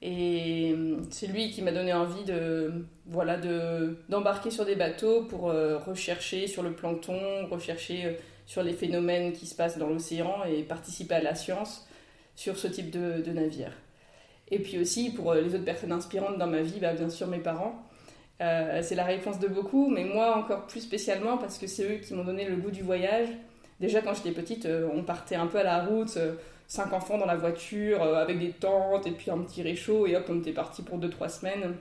Et 0.00 0.72
euh, 0.72 0.98
c'est 1.10 1.26
lui 1.26 1.50
qui 1.50 1.60
m'a 1.60 1.72
donné 1.72 1.92
envie 1.92 2.22
de 2.24 2.86
voilà 3.06 3.36
de 3.36 3.98
d'embarquer 4.08 4.52
sur 4.52 4.64
des 4.64 4.76
bateaux 4.76 5.24
pour 5.24 5.52
rechercher 5.86 6.46
sur 6.46 6.62
le 6.62 6.72
plancton, 6.72 7.18
rechercher 7.50 8.16
sur 8.46 8.62
les 8.62 8.72
phénomènes 8.72 9.32
qui 9.32 9.46
se 9.46 9.56
passent 9.56 9.78
dans 9.78 9.88
l'océan 9.88 10.44
et 10.44 10.62
participer 10.62 11.14
à 11.16 11.22
la 11.22 11.34
science 11.34 11.88
sur 12.36 12.56
ce 12.56 12.68
type 12.68 12.90
de, 12.90 13.22
de 13.22 13.32
navire. 13.32 13.72
Et 14.52 14.60
puis 14.60 14.78
aussi, 14.78 15.10
pour 15.10 15.34
les 15.34 15.52
autres 15.52 15.64
personnes 15.64 15.92
inspirantes 15.92 16.38
dans 16.38 16.46
ma 16.46 16.62
vie, 16.62 16.78
bah, 16.80 16.92
bien 16.92 17.10
sûr 17.10 17.26
mes 17.26 17.38
parents. 17.38 17.82
Euh, 18.42 18.80
c'est 18.82 18.96
la 18.96 19.04
réponse 19.04 19.38
de 19.38 19.46
beaucoup, 19.46 19.88
mais 19.88 20.04
moi 20.04 20.36
encore 20.36 20.66
plus 20.66 20.80
spécialement 20.80 21.38
parce 21.38 21.58
que 21.58 21.66
c'est 21.66 21.84
eux 21.84 21.98
qui 21.98 22.12
m'ont 22.14 22.24
donné 22.24 22.44
le 22.44 22.56
goût 22.56 22.70
du 22.70 22.82
voyage. 22.82 23.28
Déjà 23.78 24.00
quand 24.00 24.14
j'étais 24.14 24.32
petite, 24.32 24.66
euh, 24.66 24.88
on 24.92 25.04
partait 25.04 25.36
un 25.36 25.46
peu 25.46 25.58
à 25.58 25.62
la 25.62 25.84
route, 25.84 26.18
cinq 26.66 26.92
enfants 26.92 27.18
dans 27.18 27.26
la 27.26 27.36
voiture, 27.36 28.02
avec 28.02 28.38
des 28.38 28.50
tentes 28.50 29.06
et 29.06 29.12
puis 29.12 29.30
un 29.30 29.38
petit 29.38 29.62
réchaud, 29.62 30.06
et 30.06 30.16
hop, 30.16 30.24
on 30.28 30.40
était 30.40 30.52
parti 30.52 30.82
pour 30.82 30.98
deux, 30.98 31.10
trois 31.10 31.28
semaines. 31.28 31.74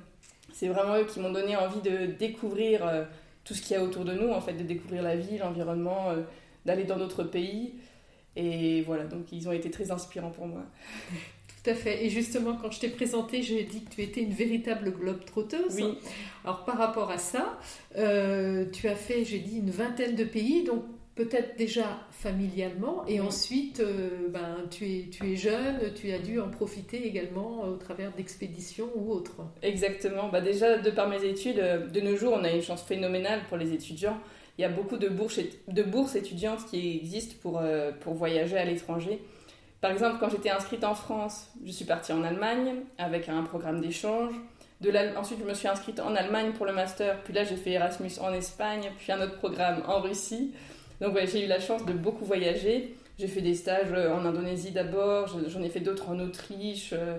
C'est 0.54 0.68
vraiment 0.68 0.98
eux 0.98 1.06
qui 1.06 1.20
m'ont 1.20 1.32
donné 1.32 1.56
envie 1.56 1.82
de 1.82 2.08
découvrir 2.08 2.82
tout 3.44 3.54
ce 3.54 3.62
qu'il 3.62 3.76
y 3.76 3.80
a 3.80 3.84
autour 3.84 4.06
de 4.06 4.14
nous, 4.14 4.30
en 4.30 4.42
fait, 4.42 4.54
de 4.54 4.64
découvrir 4.64 5.02
la 5.02 5.16
vie, 5.16 5.38
l'environnement, 5.38 6.10
d'aller 6.66 6.84
dans 6.84 6.98
d'autres 6.98 7.24
pays. 7.24 7.74
Et 8.36 8.82
voilà, 8.82 9.06
donc 9.06 9.32
ils 9.32 9.48
ont 9.48 9.52
été 9.52 9.72
très 9.72 9.92
inspirants 9.92 10.32
pour 10.32 10.48
moi. 10.48 10.62
Tout 11.64 11.70
à 11.70 11.76
fait. 11.76 12.06
Et 12.06 12.10
justement, 12.10 12.58
quand 12.60 12.72
je 12.72 12.80
t'ai 12.80 12.90
présentée, 12.90 13.44
j'ai 13.44 13.64
dit 13.64 13.84
que 13.84 13.94
tu 13.94 14.02
étais 14.02 14.22
une 14.22 14.34
véritable 14.34 14.92
globe 14.92 15.24
trotteuse. 15.26 15.76
Oui. 15.76 15.98
Alors 16.44 16.66
par 16.66 16.78
rapport 16.78 17.12
à 17.12 17.18
ça, 17.18 17.60
euh, 17.98 18.66
tu 18.72 18.88
as 18.88 18.96
fait, 18.96 19.24
j'ai 19.26 19.40
dit, 19.40 19.58
une 19.58 19.70
vingtaine 19.70 20.16
de 20.16 20.24
pays, 20.24 20.64
donc 20.64 20.84
peut-être 21.14 21.58
déjà 21.58 22.00
familialement, 22.10 23.06
et 23.06 23.20
ensuite, 23.20 23.80
euh, 23.80 24.30
ben, 24.30 24.58
tu, 24.72 24.86
es, 24.86 25.10
tu 25.12 25.34
es 25.34 25.36
jeune, 25.36 25.94
tu 25.94 26.12
as 26.12 26.18
dû 26.18 26.40
en 26.40 26.50
profiter 26.50 27.06
également 27.06 27.64
au 27.66 27.76
travers 27.76 28.12
d'expéditions 28.14 28.90
ou 28.96 29.12
autres. 29.12 29.44
Exactement. 29.62 30.30
Bah 30.30 30.42
déjà, 30.42 30.80
de 30.80 30.90
par 30.90 31.10
mes 31.10 31.24
études, 31.24 31.60
euh, 31.60 31.86
de 31.86 32.02
nos 32.02 32.16
jours, 32.16 32.34
on 32.34 32.44
a 32.44 32.52
une 32.52 32.64
chance 32.64 32.82
phénoménale 32.82 33.42
pour 33.50 33.58
les 33.58 33.72
étudiants. 33.74 34.18
Il 34.58 34.62
y 34.62 34.66
a 34.66 34.70
beaucoup 34.70 34.98
de 34.98 35.10
bourses, 35.10 35.40
de 35.68 35.84
bourses 35.84 36.16
étudiantes 36.16 36.66
qui 36.70 36.98
existent 36.98 37.36
pour, 37.42 37.62
pour 38.02 38.14
voyager 38.14 38.58
à 38.58 38.66
l'étranger. 38.66 39.20
Par 39.82 39.92
exemple, 39.92 40.18
quand 40.20 40.30
j'étais 40.30 40.52
inscrite 40.52 40.84
en 40.84 40.94
France, 40.94 41.50
je 41.66 41.72
suis 41.72 41.86
partie 41.86 42.14
en 42.14 42.24
Allemagne 42.24 42.76
avec 43.00 43.28
un 43.30 43.42
programme 43.42 43.82
d'échange. 43.82 44.32
ensuite, 45.18 45.40
je 45.40 45.46
me 45.46 45.56
suis 45.56 45.68
inscrite 45.68 46.00
en 46.00 46.16
Allemagne 46.16 46.52
pour 46.54 46.68
le 46.68 46.74
master, 46.74 47.20
puis 47.24 47.34
là, 47.34 47.44
j'ai 47.44 47.56
fait 47.56 47.72
Erasmus 47.72 48.12
en 48.22 48.32
Espagne, 48.32 48.92
puis 49.00 49.12
un 49.12 49.22
autre 49.22 49.38
programme 49.38 49.82
en 49.88 50.00
Russie. 50.00 50.54
Donc, 51.02 51.18
j'ai 51.26 51.46
eu 51.46 51.48
la 51.48 51.60
chance 51.60 51.84
de 51.86 51.94
beaucoup 51.94 52.26
voyager. 52.26 52.96
J'ai 53.18 53.28
fait 53.28 53.42
des 53.42 53.56
stages 53.56 53.92
euh, 53.92 54.14
en 54.14 54.24
Indonésie 54.26 54.72
d'abord, 54.72 55.28
j'en 55.28 55.62
ai 55.62 55.70
fait 55.70 55.80
d'autres 55.80 56.10
en 56.10 56.20
Autriche. 56.20 56.92
Euh, 56.94 57.18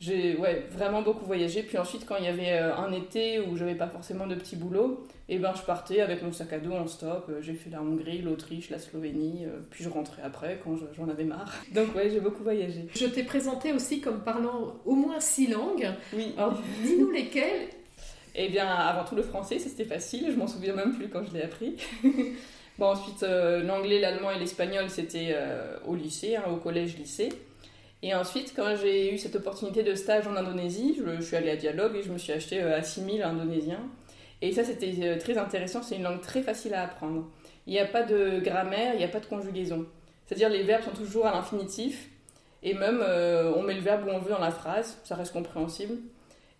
j'ai 0.00 0.36
ouais, 0.36 0.66
vraiment 0.70 1.02
beaucoup 1.02 1.26
voyagé. 1.26 1.62
Puis 1.62 1.78
ensuite, 1.78 2.06
quand 2.06 2.16
il 2.16 2.24
y 2.24 2.28
avait 2.28 2.52
euh, 2.52 2.76
un 2.76 2.92
été 2.92 3.40
où 3.40 3.56
j'avais 3.56 3.74
pas 3.74 3.88
forcément 3.88 4.26
de 4.26 4.34
petit 4.34 4.56
boulot, 4.56 5.06
et 5.30 5.38
ben 5.38 5.52
je 5.54 5.62
partais 5.62 6.00
avec 6.00 6.22
mon 6.22 6.32
sac 6.32 6.52
à 6.54 6.58
dos 6.58 6.72
en 6.72 6.86
stop. 6.86 7.26
Euh, 7.28 7.42
j'ai 7.42 7.52
fait 7.52 7.68
la 7.68 7.82
Hongrie, 7.82 8.22
l'Autriche, 8.22 8.70
la 8.70 8.78
Slovénie, 8.78 9.44
euh, 9.44 9.58
puis 9.70 9.84
je 9.84 9.90
rentrais 9.90 10.22
après 10.22 10.58
quand 10.64 10.76
j'en 10.96 11.08
avais 11.08 11.24
marre. 11.24 11.52
Donc 11.74 11.94
ouais, 11.94 12.08
j'ai 12.08 12.20
beaucoup 12.20 12.42
voyagé. 12.42 12.86
Je 12.94 13.06
t'ai 13.06 13.24
présenté 13.24 13.72
aussi 13.72 14.00
comme 14.00 14.20
parlant 14.20 14.76
au 14.86 14.94
moins 14.94 15.20
six 15.20 15.46
langues. 15.46 15.90
Oui. 16.14 16.32
Alors 16.36 16.58
dis-nous 16.82 17.10
lesquelles. 17.10 17.68
Eh 18.40 18.48
bien, 18.48 18.66
avant 18.66 19.04
tout 19.04 19.16
le 19.16 19.22
français, 19.22 19.58
c'était 19.58 19.84
facile. 19.84 20.30
Je 20.30 20.36
m'en 20.36 20.46
souviens 20.46 20.72
même 20.72 20.94
plus 20.94 21.08
quand 21.08 21.24
je 21.24 21.34
l'ai 21.34 21.42
appris. 21.42 21.76
bon, 22.78 22.86
ensuite, 22.86 23.22
l'anglais, 23.22 23.98
l'allemand 23.98 24.30
et 24.30 24.38
l'espagnol, 24.38 24.88
c'était 24.88 25.34
au 25.84 25.96
lycée, 25.96 26.36
hein, 26.36 26.44
au 26.48 26.56
collège-lycée. 26.56 27.30
Et 28.04 28.14
ensuite, 28.14 28.52
quand 28.54 28.76
j'ai 28.76 29.12
eu 29.12 29.18
cette 29.18 29.34
opportunité 29.34 29.82
de 29.82 29.92
stage 29.96 30.28
en 30.28 30.36
Indonésie, 30.36 31.00
je, 31.04 31.20
suis 31.20 31.34
allée 31.34 31.50
à 31.50 31.56
Dialogue 31.56 31.96
et 31.96 32.02
je 32.04 32.12
me 32.12 32.18
suis 32.18 32.32
acheté 32.32 32.60
à 32.60 32.80
6000 32.80 33.24
indonésien. 33.24 33.80
Et 34.40 34.52
ça, 34.52 34.64
c'était 34.64 34.94
euh, 35.02 35.18
très 35.18 35.36
intéressant. 35.36 35.82
C'est 35.82 35.96
une 35.96 36.02
langue 36.02 36.20
très 36.20 36.42
facile 36.42 36.74
à 36.74 36.82
apprendre. 36.82 37.28
Il 37.66 37.72
n'y 37.72 37.78
a 37.78 37.86
pas 37.86 38.02
de 38.02 38.40
grammaire, 38.40 38.94
il 38.94 38.98
n'y 38.98 39.04
a 39.04 39.08
pas 39.08 39.20
de 39.20 39.26
conjugaison. 39.26 39.86
C'est-à-dire, 40.26 40.48
les 40.48 40.62
verbes 40.62 40.84
sont 40.84 40.90
toujours 40.90 41.26
à 41.26 41.32
l'infinitif. 41.32 42.08
Et 42.62 42.74
même, 42.74 43.00
euh, 43.02 43.52
on 43.56 43.62
met 43.62 43.74
le 43.74 43.80
verbe 43.80 44.06
où 44.06 44.10
on 44.10 44.18
veut 44.18 44.30
dans 44.30 44.40
la 44.40 44.50
phrase, 44.50 44.98
ça 45.04 45.14
reste 45.14 45.32
compréhensible. 45.32 45.96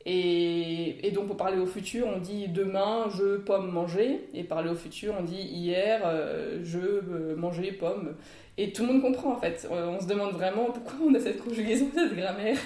Et, 0.07 1.11
donc, 1.15 1.27
pour 1.27 1.37
parler 1.37 1.59
au 1.59 1.67
futur, 1.67 2.07
on 2.07 2.19
dit 2.19 2.49
demain, 2.49 3.09
je, 3.17 3.37
pomme, 3.37 3.71
manger. 3.71 4.29
Et 4.33 4.43
parler 4.43 4.71
au 4.71 4.75
futur, 4.75 5.15
on 5.19 5.23
dit 5.23 5.41
hier, 5.41 6.01
euh, 6.05 6.61
je, 6.63 7.35
manger, 7.35 7.73
pomme. 7.73 8.15
Et 8.59 8.73
tout 8.73 8.85
le 8.85 8.93
monde 8.93 9.03
comprend 9.03 9.33
en 9.33 9.37
fait. 9.37 9.69
Euh, 9.71 9.87
on 9.87 10.01
se 10.01 10.07
demande 10.07 10.33
vraiment 10.33 10.65
pourquoi 10.73 10.95
on 11.07 11.15
a 11.15 11.21
cette 11.21 11.41
conjugaison, 11.43 11.87
cette 11.95 12.15
grammaire. 12.17 12.59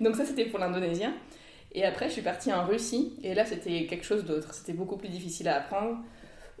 Donc 0.00 0.16
ça 0.16 0.24
c'était 0.24 0.46
pour 0.46 0.58
l'indonésien. 0.58 1.12
Et 1.74 1.84
après 1.84 2.08
je 2.08 2.14
suis 2.14 2.22
partie 2.22 2.52
en 2.52 2.66
Russie 2.66 3.14
et 3.22 3.34
là 3.34 3.44
c'était 3.44 3.86
quelque 3.86 4.04
chose 4.04 4.24
d'autre. 4.24 4.54
C'était 4.54 4.72
beaucoup 4.72 4.96
plus 4.96 5.08
difficile 5.08 5.48
à 5.48 5.56
apprendre. 5.56 5.98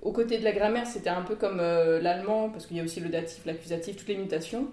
Au 0.00 0.12
côté 0.12 0.38
de 0.38 0.44
la 0.44 0.52
grammaire 0.52 0.86
c'était 0.86 1.10
un 1.10 1.22
peu 1.22 1.36
comme 1.36 1.60
euh, 1.60 2.00
l'allemand 2.00 2.50
parce 2.50 2.66
qu'il 2.66 2.76
y 2.76 2.80
a 2.80 2.82
aussi 2.82 3.00
le 3.00 3.08
datif, 3.08 3.44
l'accusatif, 3.44 3.96
toutes 3.96 4.08
les 4.08 4.16
mutations. 4.16 4.68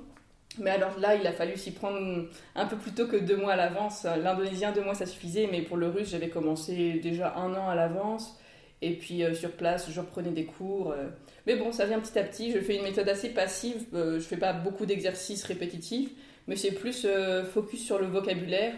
Mais 0.57 0.71
alors 0.71 0.97
là, 0.99 1.15
il 1.15 1.25
a 1.27 1.31
fallu 1.31 1.55
s'y 1.57 1.71
prendre 1.71 2.27
un 2.55 2.65
peu 2.65 2.75
plus 2.75 2.91
tôt 2.91 3.05
que 3.05 3.15
deux 3.15 3.37
mois 3.37 3.53
à 3.53 3.55
l'avance. 3.55 4.03
L'indonésien, 4.03 4.71
deux 4.71 4.81
mois, 4.81 4.95
ça 4.95 5.05
suffisait, 5.05 5.47
mais 5.49 5.61
pour 5.61 5.77
le 5.77 5.87
russe, 5.87 6.09
j'avais 6.09 6.29
commencé 6.29 6.99
déjà 7.03 7.35
un 7.35 7.53
an 7.53 7.69
à 7.69 7.75
l'avance. 7.75 8.35
Et 8.81 8.95
puis 8.95 9.23
euh, 9.23 9.35
sur 9.35 9.51
place, 9.51 9.91
je 9.91 9.99
reprenais 9.99 10.31
des 10.31 10.45
cours. 10.45 10.93
Mais 11.49 11.55
bon, 11.55 11.71
ça 11.71 11.87
vient 11.87 11.99
petit 11.99 12.17
à 12.19 12.23
petit. 12.23 12.51
Je 12.51 12.59
fais 12.59 12.75
une 12.75 12.83
méthode 12.83 13.09
assez 13.09 13.29
passive. 13.29 13.85
Euh, 13.95 14.19
je 14.19 14.23
fais 14.23 14.37
pas 14.37 14.53
beaucoup 14.53 14.85
d'exercices 14.85 15.43
répétitifs, 15.43 16.11
mais 16.47 16.55
c'est 16.55 16.71
plus 16.71 17.05
euh, 17.05 17.43
focus 17.43 17.83
sur 17.83 17.97
le 17.97 18.05
vocabulaire. 18.05 18.73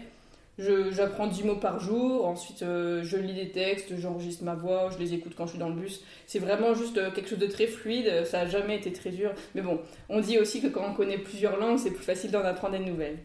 J'apprends 0.58 1.26
10 1.26 1.44
mots 1.44 1.56
par 1.56 1.80
jour, 1.80 2.26
ensuite 2.26 2.62
euh, 2.62 3.02
je 3.02 3.16
lis 3.16 3.32
des 3.32 3.50
textes, 3.50 3.96
j'enregistre 3.98 4.44
ma 4.44 4.54
voix, 4.54 4.90
je 4.92 4.98
les 4.98 5.14
écoute 5.14 5.32
quand 5.34 5.46
je 5.46 5.52
suis 5.52 5.58
dans 5.58 5.70
le 5.70 5.74
bus. 5.74 6.04
C'est 6.26 6.38
vraiment 6.38 6.74
juste 6.74 7.00
quelque 7.14 7.28
chose 7.28 7.38
de 7.38 7.46
très 7.46 7.66
fluide, 7.66 8.26
ça 8.26 8.44
n'a 8.44 8.50
jamais 8.50 8.76
été 8.76 8.92
très 8.92 9.10
dur. 9.10 9.32
Mais 9.54 9.62
bon, 9.62 9.80
on 10.10 10.20
dit 10.20 10.38
aussi 10.38 10.60
que 10.60 10.68
quand 10.68 10.86
on 10.86 10.92
connaît 10.94 11.18
plusieurs 11.18 11.58
langues, 11.58 11.78
c'est 11.78 11.90
plus 11.92 12.04
facile 12.04 12.30
d'en 12.30 12.44
apprendre 12.44 12.78
des 12.78 12.84
nouvelles. 12.84 13.18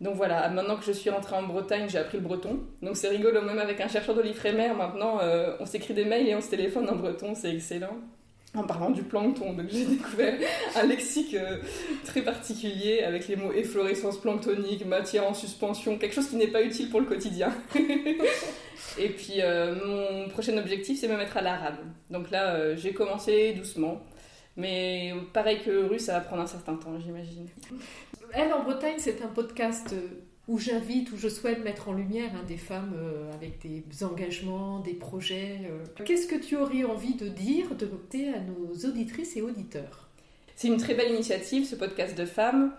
Donc 0.00 0.16
voilà, 0.16 0.48
maintenant 0.48 0.76
que 0.76 0.84
je 0.84 0.92
suis 0.92 1.10
rentrée 1.10 1.36
en 1.36 1.44
Bretagne, 1.44 1.88
j'ai 1.88 1.98
appris 1.98 2.18
le 2.18 2.24
breton. 2.24 2.58
Donc 2.82 2.96
c'est 2.96 3.08
rigolo, 3.08 3.40
même 3.42 3.60
avec 3.60 3.80
un 3.80 3.88
chercheur 3.88 4.16
de 4.16 4.22
maintenant 4.74 5.20
on 5.60 5.66
s'écrit 5.66 5.94
des 5.94 6.04
mails 6.04 6.26
et 6.28 6.34
on 6.34 6.40
se 6.40 6.50
téléphone 6.50 6.90
en 6.90 6.96
breton, 6.96 7.34
c'est 7.36 7.54
excellent 7.54 7.96
en 8.54 8.64
parlant 8.64 8.90
du 8.90 9.02
plancton. 9.02 9.52
Donc 9.52 9.66
j'ai 9.68 9.84
découvert 9.84 10.34
un 10.76 10.86
lexique 10.86 11.34
euh, 11.34 11.58
très 12.04 12.22
particulier 12.22 13.02
avec 13.02 13.28
les 13.28 13.36
mots 13.36 13.52
efflorescence 13.52 14.20
planctonique, 14.20 14.86
matière 14.86 15.26
en 15.26 15.34
suspension, 15.34 15.98
quelque 15.98 16.14
chose 16.14 16.28
qui 16.28 16.36
n'est 16.36 16.48
pas 16.48 16.62
utile 16.62 16.90
pour 16.90 17.00
le 17.00 17.06
quotidien. 17.06 17.52
Et 18.98 19.08
puis 19.08 19.40
euh, 19.40 19.74
mon 19.84 20.28
prochain 20.28 20.56
objectif, 20.56 21.00
c'est 21.00 21.08
me 21.08 21.16
mettre 21.16 21.36
à 21.36 21.42
l'arabe. 21.42 21.78
Donc 22.10 22.30
là, 22.30 22.54
euh, 22.54 22.76
j'ai 22.76 22.92
commencé 22.92 23.52
doucement. 23.54 24.02
Mais 24.56 25.12
pareil 25.32 25.60
que 25.64 25.70
le 25.70 25.86
russe, 25.86 26.04
ça 26.04 26.12
va 26.12 26.20
prendre 26.20 26.42
un 26.42 26.46
certain 26.46 26.76
temps, 26.76 26.96
j'imagine. 27.00 27.48
Elle 28.32 28.52
en 28.52 28.62
Bretagne, 28.62 28.94
c'est 28.98 29.20
un 29.22 29.26
podcast 29.26 29.92
où 30.46 30.58
j'invite, 30.58 31.10
où 31.12 31.16
je 31.16 31.28
souhaite 31.28 31.64
mettre 31.64 31.88
en 31.88 31.92
lumière 31.92 32.30
hein, 32.34 32.44
des 32.46 32.58
femmes 32.58 32.94
euh, 32.96 33.32
avec 33.32 33.60
des 33.60 34.04
engagements, 34.04 34.80
des 34.80 34.92
projets. 34.92 35.60
Euh. 35.64 36.04
Qu'est-ce 36.04 36.26
que 36.26 36.36
tu 36.36 36.56
aurais 36.56 36.84
envie 36.84 37.14
de 37.14 37.28
dire, 37.28 37.74
de 37.74 37.86
côté 37.86 38.28
à 38.28 38.40
nos 38.40 38.88
auditrices 38.88 39.36
et 39.36 39.42
auditeurs? 39.42 40.08
C'est 40.54 40.68
une 40.68 40.76
très 40.76 40.94
belle 40.94 41.12
initiative, 41.12 41.64
ce 41.64 41.76
podcast 41.76 42.16
de 42.16 42.26
femmes. 42.26 42.72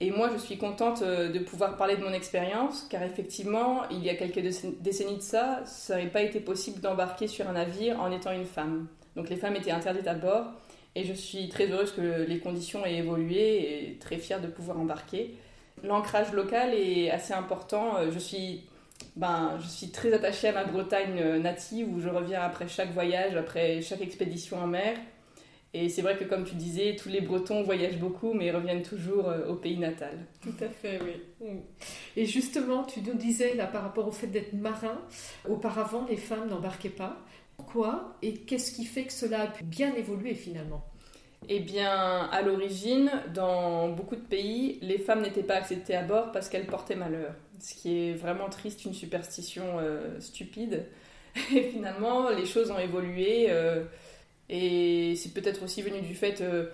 Et 0.00 0.12
moi, 0.12 0.30
je 0.32 0.38
suis 0.38 0.58
contente 0.58 1.02
euh, 1.02 1.28
de 1.28 1.40
pouvoir 1.40 1.76
parler 1.76 1.96
de 1.96 2.04
mon 2.04 2.12
expérience, 2.12 2.86
car 2.88 3.02
effectivement, 3.02 3.82
il 3.90 4.04
y 4.04 4.10
a 4.10 4.14
quelques 4.14 4.40
décennies 4.80 5.16
de 5.16 5.22
ça, 5.22 5.62
ça 5.66 5.96
n'avait 5.96 6.10
pas 6.10 6.22
été 6.22 6.38
possible 6.38 6.80
d'embarquer 6.80 7.26
sur 7.26 7.48
un 7.48 7.54
navire 7.54 8.00
en 8.00 8.12
étant 8.12 8.30
une 8.30 8.46
femme. 8.46 8.86
Donc 9.16 9.28
les 9.28 9.36
femmes 9.36 9.56
étaient 9.56 9.72
interdites 9.72 10.06
à 10.06 10.14
bord, 10.14 10.52
et 10.94 11.02
je 11.04 11.12
suis 11.12 11.48
très 11.48 11.68
heureuse 11.68 11.90
que 11.90 12.24
les 12.28 12.38
conditions 12.38 12.86
aient 12.86 12.98
évolué 12.98 13.88
et 13.90 13.98
très 13.98 14.18
fière 14.18 14.40
de 14.40 14.46
pouvoir 14.46 14.78
embarquer 14.78 15.34
l'ancrage 15.84 16.32
local 16.32 16.74
est 16.74 17.10
assez 17.10 17.32
important. 17.32 17.96
Euh, 17.98 18.10
je 18.10 18.18
suis, 18.18 18.64
ben, 19.16 19.58
je 19.60 19.66
suis 19.68 19.90
très 19.90 20.12
attachée 20.12 20.48
à 20.48 20.52
ma 20.52 20.64
Bretagne 20.64 21.18
euh, 21.20 21.38
native 21.38 21.88
où 21.92 22.00
je 22.00 22.08
reviens 22.08 22.42
après 22.42 22.68
chaque 22.68 22.92
voyage, 22.92 23.36
après 23.36 23.80
chaque 23.82 24.00
expédition 24.00 24.58
en 24.58 24.66
mer. 24.66 24.96
Et 25.74 25.90
c'est 25.90 26.00
vrai 26.00 26.16
que 26.16 26.24
comme 26.24 26.44
tu 26.44 26.54
disais, 26.54 26.96
tous 26.96 27.10
les 27.10 27.20
Bretons 27.20 27.62
voyagent 27.62 27.98
beaucoup 27.98 28.32
mais 28.32 28.50
reviennent 28.50 28.82
toujours 28.82 29.28
euh, 29.28 29.48
au 29.48 29.54
pays 29.54 29.76
natal. 29.76 30.26
Tout 30.42 30.54
à 30.60 30.68
fait, 30.68 30.98
oui. 31.02 31.48
Et 32.16 32.24
justement, 32.24 32.84
tu 32.84 33.00
nous 33.02 33.14
disais 33.14 33.54
là 33.54 33.66
par 33.66 33.82
rapport 33.82 34.08
au 34.08 34.12
fait 34.12 34.28
d'être 34.28 34.54
marin, 34.54 34.98
auparavant 35.48 36.06
les 36.08 36.16
femmes 36.16 36.48
n'embarquaient 36.48 36.88
pas. 36.88 37.18
Pourquoi 37.56 38.16
et 38.22 38.34
qu'est-ce 38.34 38.72
qui 38.72 38.84
fait 38.84 39.04
que 39.04 39.12
cela 39.12 39.42
a 39.42 39.46
pu 39.48 39.64
bien 39.64 39.94
évoluer 39.94 40.34
finalement? 40.34 40.84
Eh 41.46 41.60
bien, 41.60 42.28
à 42.32 42.42
l'origine, 42.42 43.10
dans 43.32 43.88
beaucoup 43.88 44.16
de 44.16 44.20
pays, 44.20 44.78
les 44.82 44.98
femmes 44.98 45.22
n'étaient 45.22 45.42
pas 45.42 45.54
acceptées 45.54 45.94
à 45.94 46.02
bord 46.02 46.32
parce 46.32 46.48
qu'elles 46.48 46.66
portaient 46.66 46.96
malheur. 46.96 47.34
Ce 47.60 47.74
qui 47.74 48.08
est 48.08 48.12
vraiment 48.12 48.48
triste, 48.48 48.84
une 48.84 48.94
superstition 48.94 49.78
euh, 49.78 50.20
stupide. 50.20 50.86
Et 51.54 51.70
finalement, 51.70 52.30
les 52.30 52.46
choses 52.46 52.70
ont 52.70 52.78
évolué. 52.78 53.46
Euh, 53.50 53.84
et 54.50 55.14
c'est 55.16 55.34
peut-être 55.34 55.62
aussi 55.62 55.82
venu 55.82 56.00
du 56.00 56.14
fait, 56.14 56.40
euh, 56.40 56.70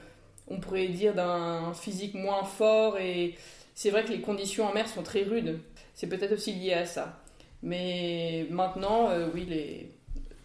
on 0.49 0.61
pourrait 0.61 0.87
dire, 0.89 1.15
d'un 1.15 1.75
physique 1.75 2.15
moins 2.15 2.45
fort. 2.45 2.99
Et 2.99 3.35
c'est 3.75 3.91
vrai 3.91 4.05
que 4.05 4.13
les 4.13 4.21
conditions 4.21 4.67
en 4.67 4.73
mer 4.73 4.89
sont 4.89 5.03
très 5.03 5.23
rudes. 5.23 5.61
C'est 5.95 6.09
peut-être 6.09 6.33
aussi 6.33 6.53
lié 6.53 6.75
à 6.75 6.87
ça. 6.87 7.21
Mais 7.63 8.47
maintenant, 8.51 9.11
oui, 9.35 9.49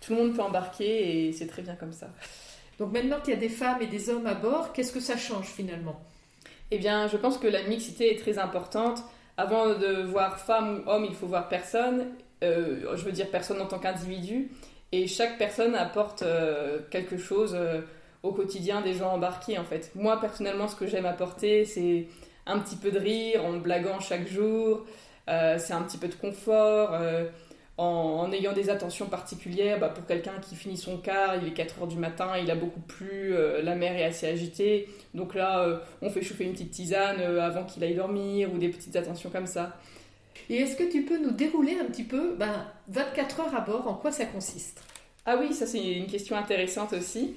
tout 0.01 0.13
le 0.13 0.19
monde 0.19 0.35
peut 0.35 0.41
embarquer 0.41 1.27
et 1.27 1.33
c'est 1.33 1.47
très 1.47 1.61
bien 1.61 1.75
comme 1.75 1.93
ça. 1.93 2.09
Donc 2.79 2.93
maintenant 2.93 3.19
qu'il 3.19 3.33
y 3.33 3.37
a 3.37 3.39
des 3.39 3.49
femmes 3.49 3.81
et 3.81 3.87
des 3.87 4.09
hommes 4.09 4.25
à 4.25 4.33
bord, 4.33 4.71
qu'est-ce 4.71 4.93
que 4.93 5.01
ça 5.01 5.17
change 5.17 5.47
finalement? 5.47 5.99
Eh 6.71 6.77
bien, 6.77 7.07
je 7.07 7.17
pense 7.17 7.37
que 7.37 7.47
la 7.47 7.63
mixité 7.63 8.13
est 8.13 8.19
très 8.19 8.39
importante. 8.39 9.03
Avant 9.37 9.67
de 9.69 10.03
voir 10.03 10.39
femme 10.39 10.83
ou 10.85 10.89
homme, 10.89 11.05
il 11.05 11.15
faut 11.15 11.27
voir 11.27 11.49
personne. 11.49 12.07
Euh, 12.43 12.95
je 12.95 13.03
veux 13.03 13.11
dire 13.11 13.29
personne 13.29 13.59
en 13.61 13.65
tant 13.65 13.79
qu'individu. 13.79 14.51
Et 14.91 15.07
chaque 15.07 15.37
personne 15.37 15.75
apporte 15.75 16.21
euh, 16.23 16.79
quelque 16.89 17.17
chose 17.17 17.53
euh, 17.53 17.81
au 18.23 18.31
quotidien 18.31 18.81
des 18.81 18.93
gens 18.93 19.11
embarqués 19.11 19.57
en 19.57 19.65
fait. 19.65 19.91
Moi 19.95 20.19
personnellement, 20.19 20.67
ce 20.67 20.75
que 20.75 20.87
j'aime 20.87 21.05
apporter, 21.05 21.65
c'est 21.65 22.07
un 22.45 22.59
petit 22.59 22.75
peu 22.75 22.91
de 22.91 22.99
rire 22.99 23.45
en 23.45 23.57
blaguant 23.57 23.99
chaque 23.99 24.27
jour. 24.27 24.85
c'est 25.27 25.73
un 25.73 25.83
petit 25.83 25.97
peu 25.97 26.07
de 26.07 26.15
confort 26.15 26.97
en, 27.79 28.29
ayant 28.33 28.51
des 28.51 28.69
attentions 28.69 29.07
particulières. 29.07 29.79
Bah, 29.79 29.89
pour 29.89 30.05
quelqu'un 30.05 30.33
qui 30.41 30.55
finit 30.55 30.77
son 30.77 30.97
quart, 30.97 31.37
il 31.41 31.47
est 31.47 31.53
4 31.53 31.81
heures 31.81 31.87
du 31.87 31.97
matin, 31.97 32.33
il 32.37 32.51
a 32.51 32.55
beaucoup 32.55 32.81
plu, 32.81 33.33
euh, 33.33 33.61
la 33.61 33.75
mer 33.75 33.95
est 33.95 34.03
assez 34.03 34.27
agitée. 34.27 34.89
Donc 35.13 35.33
là, 35.33 35.61
euh, 35.61 35.79
on 36.01 36.09
fait 36.09 36.21
chauffer 36.21 36.43
une 36.43 36.51
petite 36.51 36.71
tisane 36.71 37.21
euh, 37.21 37.41
avant 37.41 37.63
qu'il 37.63 37.81
aille 37.83 37.95
dormir 37.95 38.53
ou 38.53 38.57
des 38.57 38.67
petites 38.67 38.95
attentions 38.97 39.29
comme 39.29 39.47
ça. 39.47 39.77
Et 40.49 40.57
est-ce 40.57 40.75
que 40.75 40.91
tu 40.91 41.03
peux 41.03 41.17
nous 41.19 41.31
dérouler 41.31 41.77
un 41.79 41.85
petit 41.85 42.03
peu 42.03 42.35
ben, 42.35 42.65
24 42.89 43.39
heures 43.39 43.55
à 43.55 43.61
bord, 43.61 43.87
en 43.87 43.93
quoi 43.93 44.11
ça 44.11 44.25
consiste? 44.25 44.81
Ah 45.25 45.37
oui, 45.39 45.53
ça 45.53 45.65
c'est 45.65 45.81
une 45.81 46.07
question 46.07 46.35
intéressante 46.35 46.93
aussi. 46.93 47.35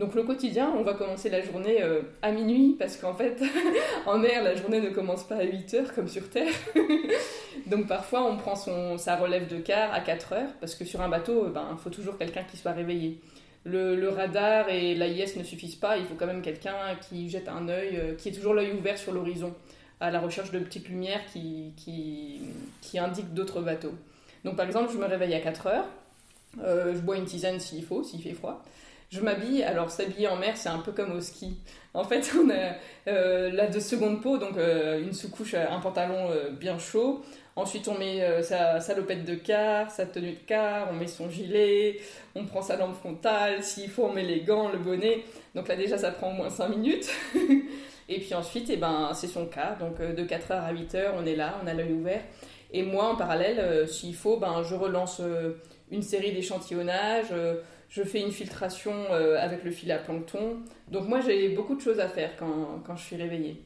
Donc 0.00 0.14
le 0.14 0.22
quotidien, 0.22 0.72
on 0.74 0.82
va 0.82 0.94
commencer 0.94 1.28
la 1.28 1.42
journée 1.42 1.82
euh, 1.82 2.00
à 2.22 2.32
minuit 2.32 2.74
parce 2.78 2.96
qu'en 2.96 3.12
fait, 3.12 3.38
en 4.06 4.16
mer, 4.16 4.42
la 4.42 4.54
journée 4.54 4.80
ne 4.80 4.88
commence 4.88 5.24
pas 5.24 5.36
à 5.36 5.42
8 5.42 5.74
heures 5.74 5.94
comme 5.94 6.08
sur 6.08 6.30
Terre. 6.30 6.54
Donc 7.66 7.86
parfois, 7.86 8.24
on 8.24 8.38
prend 8.38 8.56
son, 8.56 8.96
sa 8.96 9.16
relève 9.16 9.46
de 9.46 9.58
quart 9.58 9.92
à 9.92 10.00
4 10.00 10.32
heures 10.32 10.48
parce 10.58 10.74
que 10.74 10.86
sur 10.86 11.02
un 11.02 11.10
bateau, 11.10 11.44
il 11.48 11.52
ben, 11.52 11.76
faut 11.76 11.90
toujours 11.90 12.16
quelqu'un 12.16 12.44
qui 12.44 12.56
soit 12.56 12.72
réveillé. 12.72 13.20
Le, 13.64 14.08
radar 14.08 14.70
et 14.70 14.94
l'AIS 14.94 15.36
ne 15.36 15.42
suffisent 15.42 15.76
pas, 15.76 15.98
il 15.98 16.06
faut 16.06 16.14
quand 16.14 16.26
même 16.26 16.40
quelqu'un 16.40 16.78
qui 17.06 17.28
jette 17.28 17.50
un 17.50 17.68
œil, 17.68 17.98
euh, 17.98 18.14
qui 18.14 18.30
ait 18.30 18.32
toujours 18.32 18.54
l'œil 18.54 18.72
ouvert 18.72 18.96
sur 18.96 19.12
l'horizon, 19.12 19.54
à 20.00 20.10
la 20.10 20.20
recherche 20.20 20.50
de 20.50 20.60
petites 20.60 20.88
lumières 20.88 21.26
qui, 21.30 21.74
qui, 21.76 22.98
indiquent 22.98 23.34
d'autres 23.34 23.60
bateaux. 23.60 23.92
Donc 24.46 24.56
par 24.56 24.64
exemple, 24.64 24.90
je 24.90 24.96
me 24.96 25.04
réveille 25.04 25.34
à 25.34 25.40
4 25.40 25.66
heures, 25.66 25.88
euh, 26.64 26.94
je 26.94 27.00
bois 27.00 27.18
une 27.18 27.26
tisane 27.26 27.60
s'il 27.60 27.84
faut, 27.84 28.02
s'il 28.02 28.22
fait 28.22 28.32
froid 28.32 28.64
je 29.10 29.20
m'habille. 29.20 29.62
Alors, 29.62 29.90
s'habiller 29.90 30.28
en 30.28 30.36
mer, 30.36 30.56
c'est 30.56 30.68
un 30.68 30.78
peu 30.78 30.92
comme 30.92 31.12
au 31.12 31.20
ski. 31.20 31.56
En 31.94 32.04
fait, 32.04 32.32
on 32.42 32.48
a 32.50 32.74
euh, 33.08 33.50
la 33.50 33.66
de 33.66 33.80
seconde 33.80 34.22
peau, 34.22 34.38
donc 34.38 34.56
euh, 34.56 35.02
une 35.02 35.12
sous-couche, 35.12 35.54
euh, 35.54 35.66
un 35.68 35.80
pantalon 35.80 36.30
bien 36.52 36.78
chaud. 36.78 37.22
Ensuite, 37.56 37.88
on 37.88 37.98
met 37.98 38.42
sa 38.42 38.80
salopette 38.80 39.24
de 39.24 39.34
car, 39.34 39.90
sa 39.90 40.06
tenue 40.06 40.30
de 40.30 40.38
car, 40.46 40.88
on 40.90 40.94
met 40.94 41.08
son 41.08 41.28
gilet, 41.28 41.98
on 42.34 42.46
prend 42.46 42.62
sa 42.62 42.76
lampe 42.76 42.94
frontale. 42.94 43.62
S'il 43.62 43.90
faut, 43.90 44.04
on 44.04 44.12
met 44.12 44.22
les 44.22 44.42
gants, 44.42 44.70
le 44.70 44.78
bonnet. 44.78 45.24
Donc 45.54 45.68
là, 45.68 45.76
déjà, 45.76 45.98
ça 45.98 46.12
prend 46.12 46.30
au 46.30 46.34
moins 46.34 46.48
5 46.48 46.68
minutes. 46.68 47.10
Et 48.08 48.18
puis 48.18 48.34
ensuite, 48.34 48.70
eh 48.70 48.76
ben, 48.76 49.10
c'est 49.14 49.26
son 49.26 49.46
cas. 49.46 49.76
Donc 49.78 50.00
de 50.00 50.22
4h 50.24 50.52
à 50.52 50.72
8h, 50.72 51.10
on 51.18 51.26
est 51.26 51.36
là, 51.36 51.60
on 51.62 51.66
a 51.66 51.74
l'œil 51.74 51.92
ouvert. 51.92 52.22
Et 52.72 52.82
moi, 52.82 53.08
en 53.08 53.16
parallèle, 53.16 53.86
s'il 53.88 54.14
faut, 54.14 54.38
ben, 54.38 54.62
je 54.62 54.74
relance 54.74 55.20
une 55.90 56.02
série 56.02 56.32
d'échantillonnages 56.32 57.34
je 57.90 58.02
fais 58.04 58.20
une 58.20 58.30
filtration 58.30 58.94
euh, 59.10 59.36
avec 59.38 59.64
le 59.64 59.70
fil 59.70 59.90
à 59.92 59.98
plancton. 59.98 60.60
Donc 60.88 61.08
moi 61.08 61.20
j'ai 61.20 61.50
beaucoup 61.50 61.74
de 61.74 61.80
choses 61.80 62.00
à 62.00 62.08
faire 62.08 62.36
quand, 62.38 62.82
quand 62.86 62.96
je 62.96 63.04
suis 63.04 63.16
réveillée. 63.16 63.62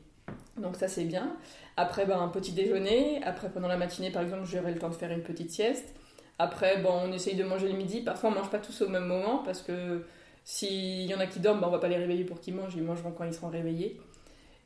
Donc 0.56 0.76
ça 0.76 0.88
c'est 0.88 1.04
bien. 1.04 1.36
Après 1.76 2.06
ben, 2.06 2.18
un 2.18 2.28
petit 2.28 2.52
déjeuner, 2.52 3.20
après 3.22 3.50
pendant 3.50 3.68
la 3.68 3.76
matinée 3.76 4.10
par 4.10 4.22
exemple 4.22 4.44
j'aurai 4.44 4.72
le 4.72 4.78
temps 4.78 4.88
de 4.88 4.94
faire 4.94 5.12
une 5.12 5.22
petite 5.22 5.50
sieste. 5.50 5.94
Après 6.38 6.78
bon, 6.78 6.92
on 7.04 7.12
essaye 7.12 7.36
de 7.36 7.44
manger 7.44 7.68
le 7.68 7.76
midi, 7.76 8.00
parfois 8.00 8.30
on 8.30 8.34
mange 8.34 8.50
pas 8.50 8.58
tous 8.58 8.82
au 8.82 8.88
même 8.88 9.06
moment 9.06 9.42
parce 9.44 9.62
que 9.62 10.04
s'il 10.42 11.06
y 11.06 11.14
en 11.14 11.20
a 11.20 11.26
qui 11.26 11.40
dorment, 11.40 11.60
ben, 11.60 11.68
on 11.68 11.70
va 11.70 11.78
pas 11.78 11.88
les 11.88 11.96
réveiller 11.96 12.24
pour 12.24 12.40
qu'ils 12.40 12.54
mangent, 12.54 12.74
ils 12.74 12.82
mangeront 12.82 13.12
quand 13.12 13.24
ils 13.24 13.34
seront 13.34 13.50
réveillés. 13.50 14.00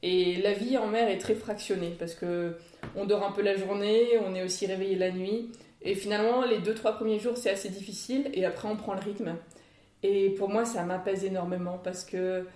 Et 0.03 0.37
la 0.37 0.53
vie 0.53 0.79
en 0.79 0.87
mer 0.87 1.09
est 1.09 1.19
très 1.19 1.35
fractionnée 1.35 1.97
parce 1.99 2.15
que 2.15 2.57
on 2.95 3.05
dort 3.05 3.25
un 3.25 3.33
peu 3.33 3.43
la 3.43 3.57
journée, 3.57 4.19
on 4.25 4.35
est 4.35 4.45
aussi 4.45 4.67
réveillé 4.67 4.95
la 4.95 5.11
nuit. 5.11 5.51
Et 5.83 5.95
finalement, 5.95 6.45
les 6.45 6.59
deux, 6.59 6.75
trois 6.75 6.93
premiers 6.93 7.19
jours, 7.19 7.37
c'est 7.37 7.51
assez 7.51 7.69
difficile. 7.69 8.31
Et 8.35 8.45
après, 8.45 8.69
on 8.69 8.77
prend 8.77 8.95
le 8.95 9.01
rythme. 9.01 9.37
Et 10.03 10.31
pour 10.31 10.49
moi, 10.49 10.65
ça 10.65 10.83
m'apaise 10.85 11.25
énormément 11.25 11.79
parce 11.83 12.05
que 12.05 12.47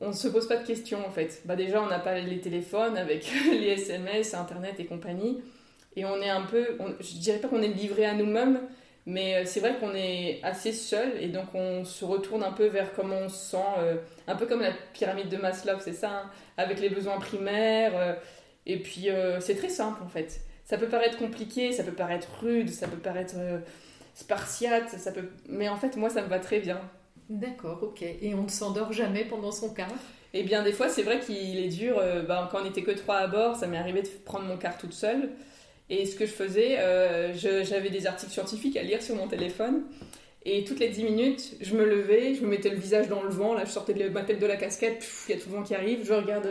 on 0.00 0.08
ne 0.08 0.12
se 0.12 0.28
pose 0.28 0.46
pas 0.46 0.56
de 0.56 0.66
questions 0.66 1.06
en 1.06 1.10
fait. 1.10 1.42
Bah 1.46 1.56
déjà, 1.56 1.82
on 1.82 1.86
n'a 1.86 1.98
pas 1.98 2.18
les 2.20 2.40
téléphones 2.40 2.96
avec 2.96 3.26
les 3.50 3.68
SMS, 3.68 4.34
Internet 4.34 4.74
et 4.78 4.84
compagnie. 4.84 5.42
Et 5.96 6.04
on 6.04 6.20
est 6.20 6.28
un 6.28 6.42
peu, 6.42 6.76
je 7.00 7.14
dirais 7.14 7.38
pas 7.38 7.48
qu'on 7.48 7.62
est 7.62 7.68
livré 7.68 8.04
à 8.04 8.12
nous-mêmes, 8.12 8.60
mais 9.06 9.36
euh, 9.36 9.42
c'est 9.46 9.60
vrai 9.60 9.76
qu'on 9.80 9.94
est 9.94 10.40
assez 10.42 10.72
seul 10.72 11.12
et 11.18 11.28
donc 11.28 11.54
on 11.54 11.84
se 11.84 12.04
retourne 12.04 12.42
un 12.42 12.52
peu 12.52 12.66
vers 12.66 12.92
comment 12.92 13.16
on 13.16 13.28
se 13.30 13.52
sent, 13.52 13.64
euh, 13.78 13.96
un 14.26 14.36
peu 14.36 14.44
comme 14.44 14.60
la 14.60 14.72
pyramide 14.92 15.30
de 15.30 15.38
Maslow, 15.38 15.78
c'est 15.80 15.94
ça, 15.94 16.10
hein, 16.10 16.30
avec 16.58 16.80
les 16.80 16.90
besoins 16.90 17.18
primaires. 17.18 17.92
Euh, 17.96 18.12
et 18.66 18.82
puis 18.82 19.08
c'est 19.38 19.54
très 19.54 19.68
simple 19.68 20.02
en 20.02 20.08
fait 20.08 20.40
ça 20.66 20.76
peut 20.76 20.88
paraître 20.88 21.16
compliqué, 21.16 21.72
ça 21.72 21.84
peut 21.84 21.92
paraître 21.92 22.28
rude, 22.42 22.68
ça 22.68 22.88
peut 22.88 22.98
paraître 22.98 23.36
euh, 23.38 23.58
spartiate, 24.14 24.90
ça 24.90 25.12
peut... 25.12 25.30
mais 25.48 25.68
en 25.68 25.76
fait, 25.76 25.96
moi, 25.96 26.10
ça 26.10 26.22
me 26.22 26.28
va 26.28 26.40
très 26.40 26.58
bien. 26.58 26.80
D'accord, 27.30 27.78
ok. 27.82 28.02
Et 28.02 28.34
on 28.34 28.42
ne 28.42 28.48
s'endort 28.48 28.92
jamais 28.92 29.24
pendant 29.24 29.52
son 29.52 29.72
quart? 29.72 29.94
Eh 30.34 30.42
bien, 30.42 30.62
des 30.62 30.72
fois, 30.72 30.88
c'est 30.88 31.02
vrai 31.02 31.20
qu'il 31.20 31.56
est 31.58 31.68
dur. 31.68 31.98
Euh, 31.98 32.22
ben, 32.22 32.48
quand 32.50 32.60
on 32.60 32.64
n'était 32.64 32.82
que 32.82 32.90
trois 32.90 33.16
à 33.16 33.26
bord, 33.28 33.56
ça 33.56 33.68
m'est 33.68 33.78
arrivé 33.78 34.02
de 34.02 34.08
prendre 34.24 34.44
mon 34.44 34.56
quart 34.56 34.76
toute 34.76 34.92
seule. 34.92 35.30
Et 35.88 36.04
ce 36.04 36.16
que 36.16 36.26
je 36.26 36.32
faisais, 36.32 36.78
euh, 36.80 37.32
j'avais 37.32 37.90
des 37.90 38.08
articles 38.08 38.32
scientifiques 38.32 38.76
à 38.76 38.82
lire 38.82 39.02
sur 39.02 39.14
mon 39.14 39.28
téléphone. 39.28 39.84
Et 40.44 40.64
toutes 40.64 40.80
les 40.80 40.88
10 40.88 41.04
minutes, 41.04 41.56
je 41.60 41.76
me 41.76 41.84
levais, 41.84 42.34
je 42.34 42.42
me 42.42 42.48
mettais 42.48 42.70
le 42.70 42.76
visage 42.76 43.08
dans 43.08 43.22
le 43.22 43.30
vent, 43.30 43.52
là 43.52 43.64
je 43.64 43.70
sortais 43.72 43.94
de 43.94 44.08
ma 44.08 44.22
tête 44.22 44.38
de 44.38 44.46
la 44.46 44.54
casquette, 44.54 45.04
il 45.28 45.34
y 45.34 45.36
a 45.36 45.40
tout 45.42 45.50
le 45.50 45.56
vent 45.56 45.64
qui 45.64 45.74
arrive, 45.74 46.06
je 46.06 46.12
regarde 46.12 46.48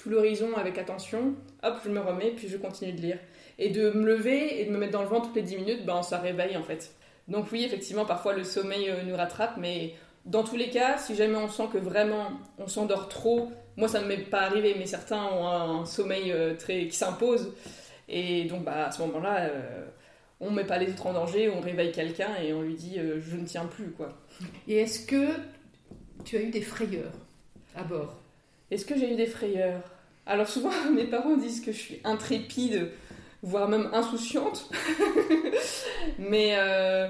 tout 0.00 0.10
l'horizon 0.10 0.56
avec 0.56 0.78
attention, 0.78 1.36
hop, 1.62 1.76
je 1.84 1.90
me 1.90 2.00
remets, 2.00 2.32
puis 2.32 2.48
je 2.48 2.56
continue 2.56 2.92
de 2.92 3.00
lire. 3.00 3.18
Et 3.58 3.70
de 3.70 3.90
me 3.90 4.04
lever 4.04 4.60
et 4.60 4.66
de 4.66 4.70
me 4.70 4.78
mettre 4.78 4.92
dans 4.92 5.02
le 5.02 5.08
vent 5.08 5.20
toutes 5.20 5.36
les 5.36 5.42
10 5.42 5.56
minutes, 5.56 5.86
ben, 5.86 6.02
ça 6.02 6.18
réveille 6.18 6.56
en 6.56 6.62
fait. 6.62 6.94
Donc 7.28 7.46
oui, 7.52 7.64
effectivement, 7.64 8.04
parfois 8.04 8.34
le 8.34 8.44
sommeil 8.44 8.88
euh, 8.88 9.02
nous 9.02 9.16
rattrape, 9.16 9.56
mais 9.58 9.94
dans 10.24 10.44
tous 10.44 10.56
les 10.56 10.70
cas, 10.70 10.98
si 10.98 11.14
jamais 11.14 11.36
on 11.36 11.48
sent 11.48 11.68
que 11.72 11.78
vraiment 11.78 12.30
on 12.58 12.68
s'endort 12.68 13.08
trop, 13.08 13.50
moi 13.76 13.88
ça 13.88 14.00
ne 14.00 14.06
m'est 14.06 14.18
pas 14.18 14.42
arrivé, 14.42 14.74
mais 14.78 14.86
certains 14.86 15.24
ont 15.24 15.46
un, 15.46 15.86
sommeil 15.86 16.32
euh, 16.32 16.54
très 16.54 16.86
qui 16.86 16.96
s'impose. 16.96 17.52
Et 18.08 18.44
donc 18.44 18.64
bah, 18.64 18.86
à 18.86 18.90
ce 18.92 19.02
moment-là, 19.02 19.46
euh, 19.46 19.86
on 20.40 20.50
ne 20.50 20.56
met 20.56 20.64
pas 20.64 20.78
les 20.78 20.90
autres 20.90 21.06
en 21.06 21.12
danger, 21.14 21.50
on 21.50 21.60
réveille 21.60 21.92
quelqu'un 21.92 22.36
et 22.42 22.52
on 22.52 22.62
lui 22.62 22.74
dit 22.74 22.98
je 22.98 23.36
ne 23.36 23.44
tiens 23.44 23.66
plus. 23.66 23.90
quoi. 23.90 24.16
Et 24.68 24.76
est-ce 24.76 25.04
que 25.06 25.26
tu 26.24 26.36
as 26.36 26.42
eu 26.42 26.50
des 26.50 26.60
frayeurs 26.60 27.12
à 27.74 27.82
bord? 27.82 28.16
Est-ce 28.70 28.84
que 28.84 28.96
j'ai 28.96 29.12
eu 29.12 29.16
des 29.16 29.26
frayeurs? 29.26 29.82
Alors 30.26 30.46
souvent 30.46 30.70
mes 30.94 31.06
parents 31.06 31.36
disent 31.36 31.60
que 31.60 31.72
je 31.72 31.78
suis 31.78 32.00
intrépide 32.04 32.90
voire 33.46 33.68
même 33.68 33.88
insouciante. 33.92 34.68
Mais 36.18 36.56
euh, 36.58 37.08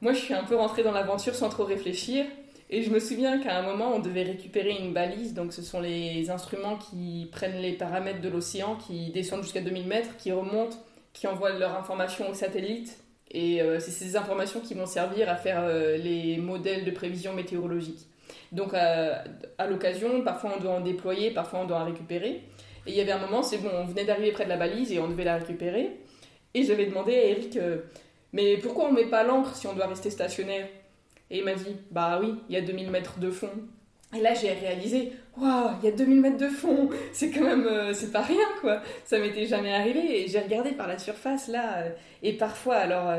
moi, 0.00 0.12
je 0.12 0.18
suis 0.18 0.32
un 0.32 0.44
peu 0.44 0.56
rentrée 0.56 0.82
dans 0.82 0.92
l'aventure 0.92 1.34
sans 1.34 1.48
trop 1.48 1.64
réfléchir. 1.64 2.24
Et 2.70 2.82
je 2.82 2.90
me 2.90 3.00
souviens 3.00 3.38
qu'à 3.38 3.58
un 3.58 3.62
moment, 3.62 3.92
on 3.94 3.98
devait 3.98 4.22
récupérer 4.22 4.70
une 4.70 4.94
balise. 4.94 5.34
Donc, 5.34 5.52
ce 5.52 5.60
sont 5.60 5.80
les 5.80 6.30
instruments 6.30 6.78
qui 6.78 7.28
prennent 7.30 7.60
les 7.60 7.72
paramètres 7.72 8.22
de 8.22 8.28
l'océan, 8.28 8.76
qui 8.76 9.10
descendent 9.10 9.42
jusqu'à 9.42 9.60
2000 9.60 9.86
mètres, 9.86 10.16
qui 10.16 10.32
remontent, 10.32 10.76
qui 11.12 11.26
envoient 11.26 11.52
leurs 11.52 11.76
informations 11.76 12.30
au 12.30 12.34
satellite. 12.34 12.98
Et 13.30 13.60
euh, 13.60 13.80
c'est 13.80 13.90
ces 13.90 14.16
informations 14.16 14.60
qui 14.60 14.74
vont 14.74 14.86
servir 14.86 15.28
à 15.28 15.36
faire 15.36 15.62
euh, 15.64 15.96
les 15.98 16.38
modèles 16.38 16.84
de 16.84 16.90
prévision 16.92 17.34
météorologique. 17.34 18.06
Donc, 18.52 18.72
à 18.74 19.66
l'occasion, 19.68 20.22
parfois 20.22 20.54
on 20.56 20.60
doit 20.60 20.72
en 20.72 20.80
déployer, 20.80 21.30
parfois 21.30 21.60
on 21.60 21.64
doit 21.64 21.78
en 21.78 21.86
récupérer. 21.86 22.42
Et 22.86 22.90
il 22.90 22.96
y 22.96 23.00
avait 23.00 23.12
un 23.12 23.18
moment, 23.18 23.42
c'est 23.42 23.58
bon, 23.58 23.70
on 23.72 23.84
venait 23.84 24.04
d'arriver 24.04 24.32
près 24.32 24.44
de 24.44 24.48
la 24.48 24.56
balise 24.56 24.92
et 24.92 24.98
on 24.98 25.08
devait 25.08 25.24
la 25.24 25.36
récupérer. 25.36 25.90
Et 26.54 26.64
j'avais 26.64 26.86
demandé 26.86 27.14
à 27.14 27.24
Eric, 27.24 27.56
euh, 27.56 27.78
mais 28.32 28.56
pourquoi 28.56 28.86
on 28.86 28.92
met 28.92 29.06
pas 29.06 29.22
l'ancre 29.24 29.54
si 29.56 29.66
on 29.66 29.74
doit 29.74 29.86
rester 29.86 30.10
stationnaire? 30.10 30.66
Et 31.30 31.38
il 31.38 31.44
m'a 31.44 31.54
dit, 31.54 31.76
bah 31.90 32.18
oui, 32.20 32.34
il 32.48 32.54
y 32.54 32.58
a 32.58 32.60
2000 32.60 32.90
mètres 32.90 33.18
de 33.18 33.30
fond. 33.30 33.50
Et 34.14 34.20
là, 34.20 34.34
j'ai 34.34 34.52
réalisé, 34.52 35.12
waouh, 35.38 35.70
il 35.82 35.88
y 35.88 35.92
a 35.92 35.96
2000 35.96 36.20
mètres 36.20 36.36
de 36.36 36.48
fond, 36.48 36.90
c'est 37.14 37.30
quand 37.30 37.44
même, 37.44 37.66
euh, 37.66 37.94
c'est 37.94 38.12
pas 38.12 38.20
rien 38.20 38.46
quoi. 38.60 38.82
Ça 39.06 39.18
m'était 39.18 39.46
jamais 39.46 39.72
arrivé. 39.72 40.24
Et 40.24 40.28
j'ai 40.28 40.40
regardé 40.40 40.72
par 40.72 40.88
la 40.88 40.98
surface 40.98 41.48
là, 41.48 41.78
euh, 41.78 41.90
et 42.22 42.34
parfois, 42.34 42.76
alors, 42.76 43.10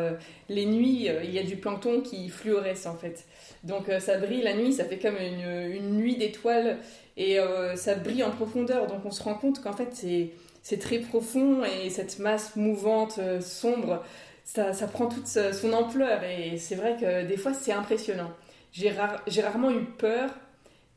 les 0.49 0.67
nuits, 0.67 1.09
il 1.23 1.31
y 1.31 1.39
a 1.39 1.43
du 1.43 1.55
plancton 1.55 2.01
qui 2.01 2.29
fluoresce 2.29 2.85
en 2.85 2.95
fait. 2.95 3.25
Donc 3.63 3.85
ça 3.99 4.17
brille 4.17 4.43
la 4.43 4.53
nuit, 4.53 4.73
ça 4.73 4.85
fait 4.85 4.99
comme 4.99 5.17
une, 5.17 5.71
une 5.71 5.95
nuit 5.95 6.17
d'étoiles 6.17 6.77
et 7.17 7.39
euh, 7.39 7.75
ça 7.75 7.95
brille 7.95 8.23
en 8.23 8.31
profondeur. 8.31 8.87
Donc 8.87 9.05
on 9.05 9.11
se 9.11 9.21
rend 9.23 9.35
compte 9.35 9.61
qu'en 9.61 9.73
fait 9.73 10.05
c'est 10.61 10.77
très 10.77 10.99
profond 10.99 11.63
et 11.63 11.89
cette 11.89 12.19
masse 12.19 12.55
mouvante, 12.55 13.17
euh, 13.19 13.41
sombre, 13.41 14.03
ça, 14.45 14.73
ça, 14.73 14.87
prend 14.87 15.07
toute 15.07 15.27
son 15.27 15.73
ampleur. 15.73 16.23
Et 16.23 16.57
c'est 16.57 16.75
vrai 16.75 16.97
que 16.99 17.25
des 17.25 17.37
fois 17.37 17.53
c'est 17.53 17.73
impressionnant. 17.73 18.31
J'ai 18.71 18.91
rarement 19.41 19.71
eu 19.71 19.85
peur, 19.85 20.31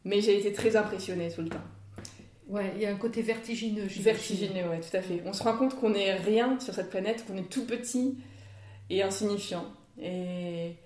mais 0.05 0.21
j'ai 0.21 0.39
été 0.39 0.53
très 0.53 0.77
impressionnée 0.77 1.31
tout 1.31 1.43
le 1.43 1.49
temps. 1.51 1.65
Ouais, 2.49 2.73
il 2.77 2.83
y 2.83 2.87
a 2.87 2.91
un 2.91 2.97
côté 2.97 3.23
vertigineux. 3.23 3.87
Vertigineux, 3.87 4.69
ouais, 4.69 4.81
tout 4.81 4.97
à 4.97 5.03
fait. 5.03 5.21
On 5.27 5.33
se 5.33 5.43
rend 5.43 5.57
compte 5.57 5.75
qu'on 5.75 5.95
est 5.95 6.15
rien 6.15 6.59
sur 6.61 6.75
cette 6.75 6.91
planète, 6.91 7.25
qu'on 7.27 7.37
est 7.37 7.51
tout 7.51 7.67
petit 7.67 8.17
et 8.89 9.03
insignifiant. 9.03 9.65
Et 10.01 10.77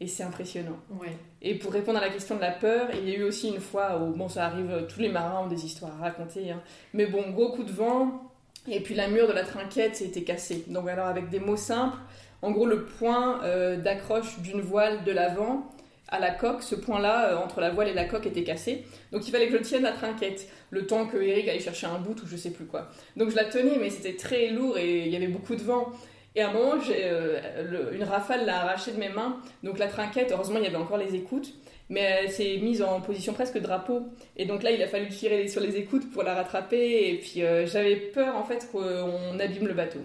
et 0.00 0.06
c'est 0.06 0.22
impressionnant. 0.22 0.78
Ouais. 1.00 1.16
Et 1.42 1.56
pour 1.56 1.72
répondre 1.72 1.98
à 1.98 2.00
la 2.00 2.10
question 2.10 2.36
de 2.36 2.40
la 2.40 2.52
peur, 2.52 2.88
il 2.94 3.08
y 3.08 3.12
a 3.12 3.18
eu 3.18 3.24
aussi 3.24 3.48
une 3.48 3.60
fois 3.60 4.00
où, 4.00 4.12
bon, 4.14 4.28
ça 4.28 4.46
arrive, 4.46 4.86
tous 4.88 5.00
les 5.00 5.08
marins 5.08 5.44
ont 5.44 5.48
des 5.48 5.64
histoires 5.64 5.92
à 6.00 6.04
raconter, 6.04 6.50
hein. 6.50 6.62
mais 6.92 7.06
bon, 7.06 7.30
gros 7.30 7.50
coup 7.52 7.64
de 7.64 7.72
vent, 7.72 8.22
et 8.70 8.80
puis 8.80 8.94
la 8.94 9.08
mur 9.08 9.26
de 9.26 9.32
la 9.32 9.44
trinquette 9.44 10.00
était 10.00 10.22
cassée. 10.22 10.64
Donc, 10.68 10.88
alors, 10.88 11.06
avec 11.06 11.30
des 11.30 11.40
mots 11.40 11.56
simples, 11.56 11.98
en 12.42 12.50
gros, 12.52 12.66
le 12.66 12.84
point 12.84 13.42
euh, 13.44 13.76
d'accroche 13.76 14.38
d'une 14.40 14.60
voile 14.60 15.04
de 15.04 15.12
l'avant 15.12 15.70
à 16.08 16.20
la 16.20 16.30
coque, 16.30 16.62
ce 16.62 16.74
point-là, 16.74 17.30
euh, 17.30 17.36
entre 17.36 17.60
la 17.60 17.70
voile 17.70 17.88
et 17.88 17.94
la 17.94 18.04
coque, 18.04 18.26
était 18.26 18.44
cassé. 18.44 18.84
Donc, 19.12 19.26
il 19.26 19.30
fallait 19.30 19.48
que 19.48 19.58
je 19.58 19.62
tienne 19.62 19.82
la 19.82 19.92
trinquette, 19.92 20.48
le 20.70 20.86
temps 20.86 21.06
que 21.06 21.16
Eric 21.16 21.48
allait 21.48 21.60
chercher 21.60 21.86
un 21.86 21.98
bout 21.98 22.22
ou 22.22 22.26
je 22.26 22.36
sais 22.36 22.50
plus 22.50 22.66
quoi. 22.66 22.88
Donc, 23.16 23.30
je 23.30 23.36
la 23.36 23.44
tenais, 23.44 23.78
mais 23.78 23.90
c'était 23.90 24.16
très 24.16 24.48
lourd 24.48 24.78
et 24.78 25.06
il 25.06 25.12
y 25.12 25.16
avait 25.16 25.28
beaucoup 25.28 25.56
de 25.56 25.62
vent. 25.62 25.92
Et 26.34 26.42
à 26.42 26.50
un 26.50 26.52
moment, 26.52 26.74
euh, 26.90 27.92
une 27.92 28.04
rafale 28.04 28.46
l'a 28.46 28.60
arraché 28.60 28.92
de 28.92 28.98
mes 28.98 29.08
mains. 29.08 29.40
Donc 29.62 29.78
la 29.78 29.88
trinquette, 29.88 30.30
heureusement, 30.32 30.58
il 30.58 30.64
y 30.64 30.66
avait 30.66 30.76
encore 30.76 30.98
les 30.98 31.14
écoutes. 31.14 31.54
Mais 31.90 32.00
elle 32.00 32.30
s'est 32.30 32.58
mise 32.58 32.82
en 32.82 33.00
position 33.00 33.32
presque 33.32 33.58
drapeau. 33.58 34.02
Et 34.36 34.44
donc 34.44 34.62
là, 34.62 34.70
il 34.70 34.82
a 34.82 34.86
fallu 34.86 35.08
tirer 35.08 35.48
sur 35.48 35.62
les 35.62 35.76
écoutes 35.76 36.10
pour 36.12 36.22
la 36.22 36.34
rattraper. 36.34 37.08
Et 37.08 37.18
puis 37.18 37.42
euh, 37.42 37.66
j'avais 37.66 37.96
peur 37.96 38.36
en 38.36 38.44
fait 38.44 38.70
qu'on 38.70 39.38
abîme 39.38 39.66
le 39.66 39.74
bateau. 39.74 40.00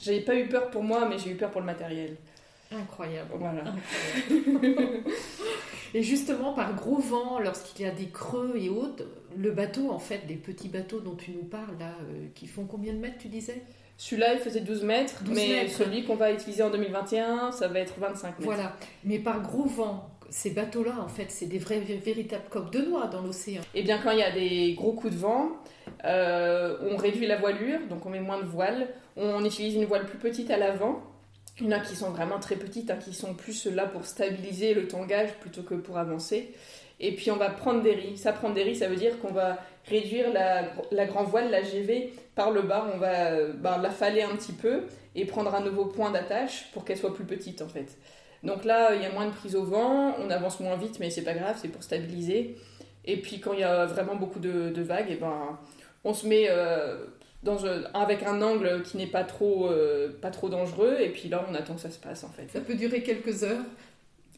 J'avais 0.00 0.20
pas 0.20 0.34
eu 0.34 0.46
peur 0.46 0.70
pour 0.70 0.82
moi, 0.82 1.06
mais 1.08 1.18
j'ai 1.18 1.30
eu 1.30 1.36
peur 1.36 1.50
pour 1.50 1.60
le 1.60 1.66
matériel. 1.66 2.16
Incroyable. 2.70 3.30
Voilà. 3.34 3.64
et 5.94 6.02
justement, 6.02 6.52
par 6.52 6.74
gros 6.74 6.98
vent, 6.98 7.38
lorsqu'il 7.38 7.86
y 7.86 7.88
a 7.88 7.92
des 7.92 8.08
creux 8.08 8.54
et 8.56 8.68
autres, 8.68 9.04
le 9.36 9.50
bateau, 9.52 9.90
en 9.90 9.98
fait, 9.98 10.26
des 10.26 10.34
petits 10.34 10.68
bateaux 10.68 11.00
dont 11.00 11.14
tu 11.14 11.30
nous 11.30 11.44
parles, 11.44 11.78
là, 11.78 11.94
euh, 12.02 12.26
qui 12.34 12.46
font 12.46 12.64
combien 12.64 12.92
de 12.92 12.98
mètres, 12.98 13.18
tu 13.18 13.28
disais? 13.28 13.62
Celui-là, 13.98 14.34
il 14.34 14.38
faisait 14.38 14.60
12 14.60 14.84
mètres, 14.84 15.22
mais 15.26 15.66
celui 15.68 16.04
qu'on 16.04 16.14
va 16.14 16.30
utiliser 16.32 16.62
en 16.62 16.70
2021, 16.70 17.50
ça 17.50 17.66
va 17.66 17.80
être 17.80 17.98
25 17.98 18.28
mètres. 18.28 18.36
Voilà, 18.38 18.76
mais 19.02 19.18
par 19.18 19.42
gros 19.42 19.64
vent, 19.64 20.08
ces 20.30 20.50
bateaux-là, 20.50 20.94
en 21.02 21.08
fait, 21.08 21.26
c'est 21.30 21.46
des 21.46 21.58
vrais, 21.58 21.80
véritables 21.80 22.44
coques 22.48 22.70
de 22.70 22.78
noix 22.78 23.08
dans 23.08 23.22
l'océan. 23.22 23.60
Eh 23.74 23.82
bien, 23.82 23.98
quand 23.98 24.12
il 24.12 24.20
y 24.20 24.22
a 24.22 24.30
des 24.30 24.74
gros 24.74 24.92
coups 24.92 25.12
de 25.12 25.18
vent, 25.18 25.50
euh, 26.04 26.76
on 26.82 26.96
réduit 26.96 27.26
la 27.26 27.38
voilure, 27.38 27.80
donc 27.90 28.06
on 28.06 28.10
met 28.10 28.20
moins 28.20 28.38
de 28.38 28.46
voiles. 28.46 28.86
On 29.16 29.44
utilise 29.44 29.74
une 29.74 29.86
voile 29.86 30.06
plus 30.06 30.18
petite 30.18 30.52
à 30.52 30.58
l'avant. 30.58 31.02
Il 31.60 31.66
y 31.66 31.68
en 31.68 31.72
a 31.72 31.80
qui 31.80 31.96
sont 31.96 32.10
vraiment 32.10 32.38
très 32.38 32.54
petites, 32.54 32.92
hein, 32.92 32.98
qui 33.02 33.12
sont 33.12 33.34
plus 33.34 33.66
là 33.66 33.86
pour 33.86 34.04
stabiliser 34.04 34.74
le 34.74 34.86
tangage 34.86 35.32
plutôt 35.40 35.62
que 35.62 35.74
pour 35.74 35.98
avancer. 35.98 36.54
Et 37.00 37.14
puis 37.14 37.30
on 37.30 37.36
va 37.36 37.50
prendre 37.50 37.82
des 37.82 37.94
riz. 37.94 38.16
Ça, 38.16 38.32
prendre 38.32 38.54
des 38.54 38.62
riz, 38.62 38.76
ça 38.76 38.88
veut 38.88 38.96
dire 38.96 39.18
qu'on 39.20 39.32
va 39.32 39.58
réduire 39.86 40.32
la, 40.32 40.64
la 40.90 41.06
grand 41.06 41.24
voile, 41.24 41.50
la 41.50 41.62
GV, 41.62 42.12
par 42.34 42.50
le 42.50 42.62
bas. 42.62 42.86
On 42.94 42.98
va 42.98 43.44
bah, 43.54 43.78
la 43.80 43.90
faller 43.90 44.22
un 44.22 44.34
petit 44.36 44.52
peu 44.52 44.82
et 45.14 45.24
prendre 45.24 45.54
un 45.54 45.60
nouveau 45.60 45.86
point 45.86 46.10
d'attache 46.10 46.70
pour 46.72 46.84
qu'elle 46.84 46.98
soit 46.98 47.14
plus 47.14 47.24
petite 47.24 47.62
en 47.62 47.68
fait. 47.68 47.96
Donc 48.42 48.64
là, 48.64 48.94
il 48.94 49.02
y 49.02 49.04
a 49.04 49.10
moins 49.10 49.26
de 49.26 49.32
prise 49.32 49.56
au 49.56 49.64
vent, 49.64 50.14
on 50.20 50.30
avance 50.30 50.60
moins 50.60 50.76
vite, 50.76 50.98
mais 51.00 51.10
c'est 51.10 51.22
pas 51.22 51.34
grave, 51.34 51.56
c'est 51.60 51.68
pour 51.68 51.82
stabiliser. 51.82 52.56
Et 53.04 53.16
puis 53.16 53.40
quand 53.40 53.52
il 53.52 53.60
y 53.60 53.64
a 53.64 53.86
vraiment 53.86 54.14
beaucoup 54.14 54.38
de, 54.38 54.82
vagues, 54.82 55.10
et 55.10 55.14
eh 55.14 55.16
ben, 55.16 55.58
on 56.04 56.14
se 56.14 56.26
met 56.26 56.46
euh, 56.48 57.04
avec 57.94 58.22
un 58.22 58.40
angle 58.42 58.82
qui 58.82 58.96
n'est 58.96 59.06
pas 59.06 59.26
euh, 59.42 60.10
pas 60.20 60.30
trop 60.30 60.48
dangereux, 60.48 60.98
et 61.00 61.08
puis 61.08 61.28
là, 61.28 61.44
on 61.50 61.54
attend 61.54 61.74
que 61.74 61.80
ça 61.80 61.90
se 61.90 61.98
passe 61.98 62.22
en 62.22 62.30
fait. 62.30 62.48
Ça 62.52 62.60
peut 62.60 62.74
durer 62.74 63.02
quelques 63.02 63.42
heures 63.42 63.64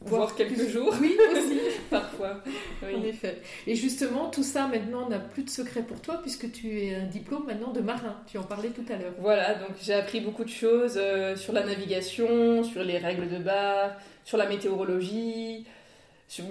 voire 0.01 0.35
quelques 0.35 0.67
jours. 0.67 0.93
Oui, 1.01 1.17
aussi. 1.31 1.59
Parfois. 1.89 2.41
En 2.83 3.03
effet. 3.03 3.41
Et 3.67 3.75
justement, 3.75 4.29
tout 4.29 4.43
ça 4.43 4.67
maintenant 4.67 5.07
n'a 5.09 5.19
plus 5.19 5.43
de 5.43 5.49
secret 5.49 5.83
pour 5.83 6.01
toi 6.01 6.19
puisque 6.21 6.51
tu 6.51 6.79
es 6.79 6.95
un 6.95 7.05
diplôme 7.05 7.45
maintenant 7.45 7.71
de 7.71 7.81
marin. 7.81 8.15
Tu 8.27 8.37
en 8.37 8.43
parlais 8.43 8.69
tout 8.69 8.85
à 8.91 8.97
l'heure. 8.97 9.13
Voilà, 9.19 9.55
donc 9.55 9.71
j'ai 9.81 9.93
appris 9.93 10.21
beaucoup 10.21 10.43
de 10.43 10.49
choses 10.49 10.97
euh, 10.97 11.35
sur 11.35 11.53
la 11.53 11.63
navigation, 11.63 12.63
sur 12.63 12.83
les 12.83 12.97
règles 12.97 13.29
de 13.29 13.37
bar, 13.37 13.91
sur 14.23 14.37
la 14.37 14.47
météorologie, 14.47 15.65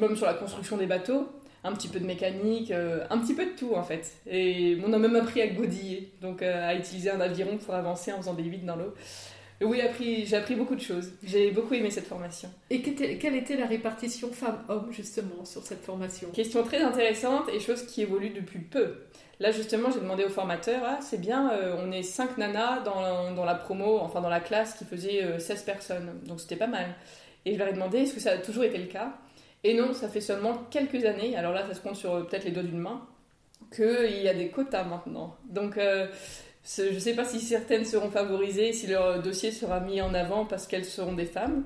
même 0.01 0.17
sur 0.17 0.27
la 0.27 0.35
construction 0.35 0.77
des 0.77 0.87
bateaux. 0.87 1.29
Un 1.63 1.73
petit 1.73 1.89
peu 1.89 2.01
de 2.01 2.07
mécanique, 2.07 2.71
euh, 2.71 3.05
un 3.11 3.19
petit 3.19 3.35
peu 3.35 3.45
de 3.45 3.51
tout 3.51 3.75
en 3.75 3.83
fait. 3.83 4.13
Et 4.27 4.79
on 4.87 4.95
a 4.95 4.99
même 4.99 5.17
appris 5.17 5.43
à 5.43 5.47
godiller, 5.47 6.11
donc 6.23 6.41
euh, 6.41 6.69
à 6.69 6.75
utiliser 6.75 7.11
un 7.11 7.21
aviron 7.21 7.59
pour 7.59 7.75
avancer 7.75 8.13
en 8.13 8.17
faisant 8.17 8.33
des 8.33 8.45
huit 8.45 8.65
dans 8.65 8.77
l'eau. 8.77 8.95
Oui, 9.63 9.81
j'ai 10.27 10.37
appris 10.37 10.55
beaucoup 10.55 10.75
de 10.75 10.81
choses. 10.81 11.13
J'ai 11.23 11.51
beaucoup 11.51 11.75
aimé 11.75 11.91
cette 11.91 12.07
formation. 12.07 12.49
Et 12.71 12.81
quelle 12.81 13.35
était 13.35 13.57
la 13.57 13.67
répartition 13.67 14.33
femmes-hommes, 14.33 14.91
justement, 14.91 15.45
sur 15.45 15.63
cette 15.63 15.83
formation? 15.83 16.31
Question 16.31 16.63
très 16.63 16.81
intéressante 16.81 17.49
et 17.53 17.61
chose 17.61 17.83
qui 17.83 18.03
évolue 18.03 18.31
depuis 18.31 18.61
peu. 18.61 18.95
Là, 19.39 19.53
justement, 19.53 19.91
j'ai 19.91 20.01
demandé 20.01 20.25
au 20.25 20.29
formateur, 20.29 20.83
ah, 20.85 20.99
c'est 21.01 21.21
bien, 21.21 21.51
euh, 21.53 21.77
on 21.79 21.93
est 21.93 22.03
5 22.03 22.37
nanas 22.37 22.81
dans, 22.81 23.33
dans, 23.35 23.45
la 23.45 23.55
promo, 23.55 23.99
enfin 23.99 24.21
dans 24.21 24.29
la 24.29 24.41
classe 24.41 24.75
qui 24.75 24.85
faisait 24.85 25.39
16 25.39 25.51
euh, 25.51 25.65
personnes. 25.65 26.21
Donc 26.27 26.41
c'était 26.41 26.57
pas 26.57 26.67
mal. 26.67 26.95
Et 27.47 27.55
je 27.55 27.59
leur 27.59 27.69
ai 27.69 27.73
demandé, 27.73 27.99
est-ce 27.99 28.15
que 28.15 28.21
ça 28.21 28.33
a 28.33 28.39
toujours 28.39 28.65
été 28.65 28.77
le 28.77 28.87
cas? 28.87 29.15
Et 29.65 29.75
non, 29.75 29.95
ça 29.95 30.09
fait 30.09 30.21
seulement 30.21 30.55
quelques 30.71 31.05
années, 31.07 31.37
alors 31.37 31.53
là, 31.53 31.67
ça 31.67 31.75
se 31.75 31.81
compte 31.81 31.97
sur 31.97 32.15
euh, 32.15 32.23
peut-être 32.23 32.45
les 32.45 32.51
doigts 32.51 32.63
d'une 32.63 32.79
main, 32.79 33.07
qu'il 33.75 34.23
y 34.23 34.29
a 34.29 34.35
des 34.35 34.49
quotas 34.49 34.85
maintenant. 34.85 35.37
Donc 35.49 35.79
je 36.65 36.95
ne 36.95 36.99
sais 36.99 37.15
pas 37.15 37.25
si 37.25 37.41
certaines 37.41 37.85
seront 37.85 38.11
favorisées, 38.11 38.73
si 38.73 38.87
leur 38.87 39.23
dossier 39.23 39.51
sera 39.51 39.81
mis 39.81 40.01
en 40.01 40.15
avant 40.15 40.45
parce 40.45 40.67
qu'elles 40.67 40.85
seront 40.85 41.15
des 41.15 41.27
femmes. 41.27 41.65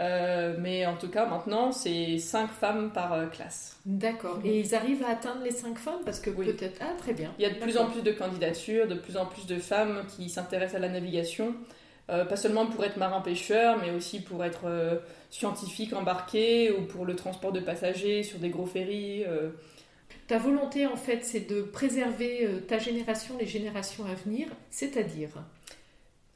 Euh, 0.00 0.56
mais 0.58 0.86
en 0.86 0.96
tout 0.96 1.08
cas, 1.08 1.26
maintenant, 1.26 1.70
c'est 1.70 2.18
5 2.18 2.50
femmes 2.50 2.90
par 2.92 3.12
euh, 3.12 3.26
classe. 3.26 3.78
D'accord. 3.86 4.40
Et 4.44 4.58
ils 4.58 4.74
arrivent 4.74 5.04
à 5.04 5.10
atteindre 5.10 5.42
les 5.44 5.52
5 5.52 5.78
femmes 5.78 6.00
Parce 6.04 6.18
que 6.18 6.30
peut-être. 6.30 6.80
Ah, 6.80 6.94
très 6.98 7.12
bien. 7.12 7.32
Il 7.38 7.42
y 7.42 7.46
a 7.46 7.50
de 7.50 7.60
plus 7.60 7.76
en 7.76 7.86
plus 7.86 8.02
de 8.02 8.10
candidatures, 8.10 8.88
de 8.88 8.96
plus 8.96 9.16
en 9.16 9.26
plus 9.26 9.46
de 9.46 9.58
femmes 9.58 10.02
qui 10.16 10.28
s'intéressent 10.28 10.76
à 10.76 10.80
la 10.80 10.88
navigation. 10.88 11.54
Euh, 12.10 12.24
pas 12.24 12.36
seulement 12.36 12.66
pour 12.66 12.84
être 12.84 12.96
marin-pêcheur, 12.96 13.78
mais 13.80 13.92
aussi 13.92 14.20
pour 14.20 14.44
être 14.44 15.00
scientifique 15.30 15.92
embarqué 15.94 16.72
ou 16.72 16.82
pour 16.82 17.06
le 17.06 17.14
transport 17.14 17.52
de 17.52 17.60
passagers 17.60 18.24
sur 18.24 18.40
des 18.40 18.50
gros 18.50 18.66
ferries. 18.66 19.24
Ta 20.26 20.38
volonté, 20.38 20.86
en 20.86 20.96
fait, 20.96 21.24
c'est 21.24 21.48
de 21.48 21.62
préserver 21.62 22.46
euh, 22.46 22.60
ta 22.60 22.78
génération, 22.78 23.36
les 23.38 23.46
générations 23.46 24.04
à 24.06 24.14
venir, 24.14 24.48
c'est-à-dire 24.70 25.30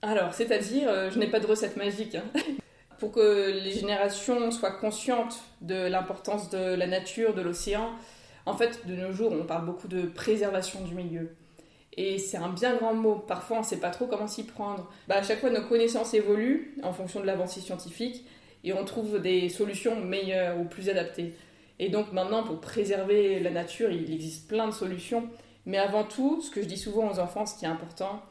Alors, 0.03 0.35
c'est-à-dire, 0.35 0.89
euh, 0.89 1.11
je 1.11 1.19
n'ai 1.19 1.29
pas 1.29 1.41
de 1.41 1.47
recette 1.47 1.77
magique. 1.77 2.15
Hein. 2.15 2.25
Pour 2.99 3.13
que 3.13 3.63
les 3.63 3.73
générations 3.73 4.51
soient 4.51 4.73
conscientes 4.73 5.41
de 5.61 5.87
l'importance 5.87 6.51
de 6.51 6.75
la 6.75 6.87
nature, 6.87 7.33
de 7.33 7.43
l'océan, 7.43 7.93
en 8.45 8.57
fait, 8.57 8.87
de 8.87 8.95
nos 8.95 9.13
jours, 9.13 9.33
on 9.33 9.45
parle 9.45 9.65
beaucoup 9.65 9.89
de 9.89 10.03
préservation 10.03 10.83
du 10.83 10.95
milieu. 10.95 11.31
Et 11.97 12.19
c'est 12.19 12.37
un 12.37 12.49
bien 12.49 12.77
grand 12.77 12.95
mot. 12.95 13.17
Parfois, 13.17 13.59
on 13.59 13.61
ne 13.61 13.67
sait 13.67 13.79
pas 13.79 13.91
trop 13.91 14.07
comment 14.07 14.27
s'y 14.27 14.45
prendre. 14.45 14.91
Bah, 15.07 15.17
à 15.17 15.23
chaque 15.23 15.41
fois, 15.41 15.51
nos 15.51 15.67
connaissances 15.67 16.15
évoluent 16.15 16.75
en 16.83 16.93
fonction 16.93 17.21
de 17.21 17.27
l'avancée 17.27 17.61
scientifique 17.61 18.25
et 18.65 18.73
on 18.73 18.85
trouve 18.85 19.21
des 19.21 19.49
solutions 19.49 20.01
meilleures 20.01 20.59
ou 20.59 20.65
plus 20.65 20.89
adaptées. 20.89 21.35
Et 21.79 21.89
donc 21.89 22.13
maintenant, 22.13 22.43
pour 22.43 22.61
préserver 22.61 23.41
la 23.41 23.51
nature, 23.51 23.91
il 23.91 24.13
existe 24.13 24.49
plein 24.49 24.67
de 24.67 24.73
solutions. 24.73 25.29
Mais 25.67 25.79
avant 25.79 26.05
tout, 26.05 26.41
ce 26.41 26.51
que 26.51 26.63
je 26.63 26.67
dis 26.67 26.79
souvent 26.79 27.11
aux 27.11 27.19
enfants, 27.19 27.47
ce 27.47 27.59
qui 27.59 27.65
est 27.65 27.69
important, 27.69 28.23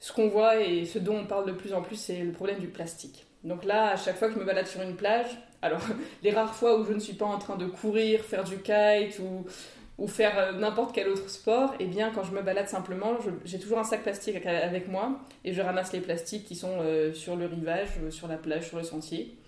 ce 0.00 0.12
qu'on 0.12 0.28
voit 0.28 0.60
et 0.60 0.84
ce 0.84 0.98
dont 0.98 1.16
on 1.16 1.24
parle 1.24 1.46
de 1.46 1.52
plus 1.52 1.72
en 1.72 1.82
plus, 1.82 1.96
c'est 1.96 2.18
le 2.18 2.32
problème 2.32 2.58
du 2.58 2.68
plastique. 2.68 3.26
Donc 3.42 3.64
là, 3.64 3.92
à 3.92 3.96
chaque 3.96 4.16
fois 4.16 4.28
que 4.28 4.34
je 4.34 4.38
me 4.38 4.44
balade 4.44 4.66
sur 4.66 4.82
une 4.82 4.96
plage, 4.96 5.38
alors 5.62 5.80
les 6.22 6.30
rares 6.30 6.54
fois 6.54 6.78
où 6.78 6.84
je 6.84 6.92
ne 6.92 6.98
suis 6.98 7.14
pas 7.14 7.26
en 7.26 7.38
train 7.38 7.56
de 7.56 7.66
courir, 7.66 8.20
faire 8.20 8.44
du 8.44 8.58
kite 8.58 9.18
ou, 9.18 10.06
faire 10.06 10.38
euh, 10.38 10.52
n'importe 10.52 10.94
quel 10.94 11.08
autre 11.08 11.30
sport, 11.30 11.74
eh 11.80 11.86
bien 11.86 12.10
quand 12.14 12.22
je 12.24 12.32
me 12.32 12.42
balade 12.42 12.68
simplement, 12.68 13.16
j'ai 13.44 13.58
toujours 13.58 13.78
un 13.78 13.84
sac 13.84 14.02
plastique 14.02 14.44
avec 14.44 14.88
moi 14.88 15.20
et 15.44 15.52
je 15.52 15.62
ramasse 15.62 15.92
les 15.92 16.00
plastiques 16.00 16.44
qui 16.44 16.56
sont 16.56 16.80
euh, 16.80 17.14
sur 17.14 17.36
le 17.36 17.46
rivage, 17.46 17.88
euh, 18.02 18.10
sur 18.10 18.28
la 18.28 18.36
plage, 18.36 18.68
sur 18.68 18.76
le 18.76 18.84
sentier 18.84 19.38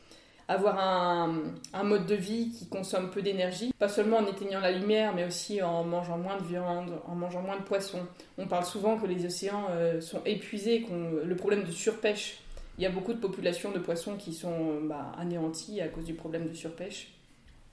avoir 0.48 0.78
un, 0.78 1.82
mode 1.82 2.06
de 2.06 2.14
vie 2.14 2.50
qui 2.50 2.68
consomme 2.68 3.10
peu 3.10 3.20
d'énergie, 3.20 3.72
pas 3.78 3.88
seulement 3.88 4.18
en 4.18 4.26
éteignant 4.26 4.60
la 4.60 4.70
lumière, 4.70 5.12
mais 5.14 5.24
aussi 5.24 5.60
en 5.62 5.84
mangeant 5.84 6.18
moins 6.18 6.36
de 6.36 6.44
viande, 6.44 7.00
en 7.06 7.14
mangeant 7.14 7.42
moins 7.42 7.56
de 7.56 7.62
poissons. 7.62 8.06
On 8.38 8.46
parle 8.46 8.64
souvent 8.64 8.96
que 8.96 9.06
les 9.06 9.26
océans 9.26 9.66
euh, 9.70 10.00
sont 10.00 10.22
épuisés, 10.24 10.82
qu'on 10.82 11.10
le 11.24 11.36
problème 11.36 11.64
de 11.64 11.72
surpêche. 11.72 12.38
Il 12.78 12.84
y 12.84 12.86
a 12.86 12.90
beaucoup 12.90 13.12
de 13.12 13.18
populations 13.18 13.72
de 13.72 13.78
poissons 13.78 14.16
qui 14.16 14.32
sont 14.34 14.82
bah, 14.82 15.12
anéanties 15.18 15.80
à 15.80 15.88
cause 15.88 16.04
du 16.04 16.14
problème 16.14 16.48
de 16.48 16.54
surpêche. 16.54 17.08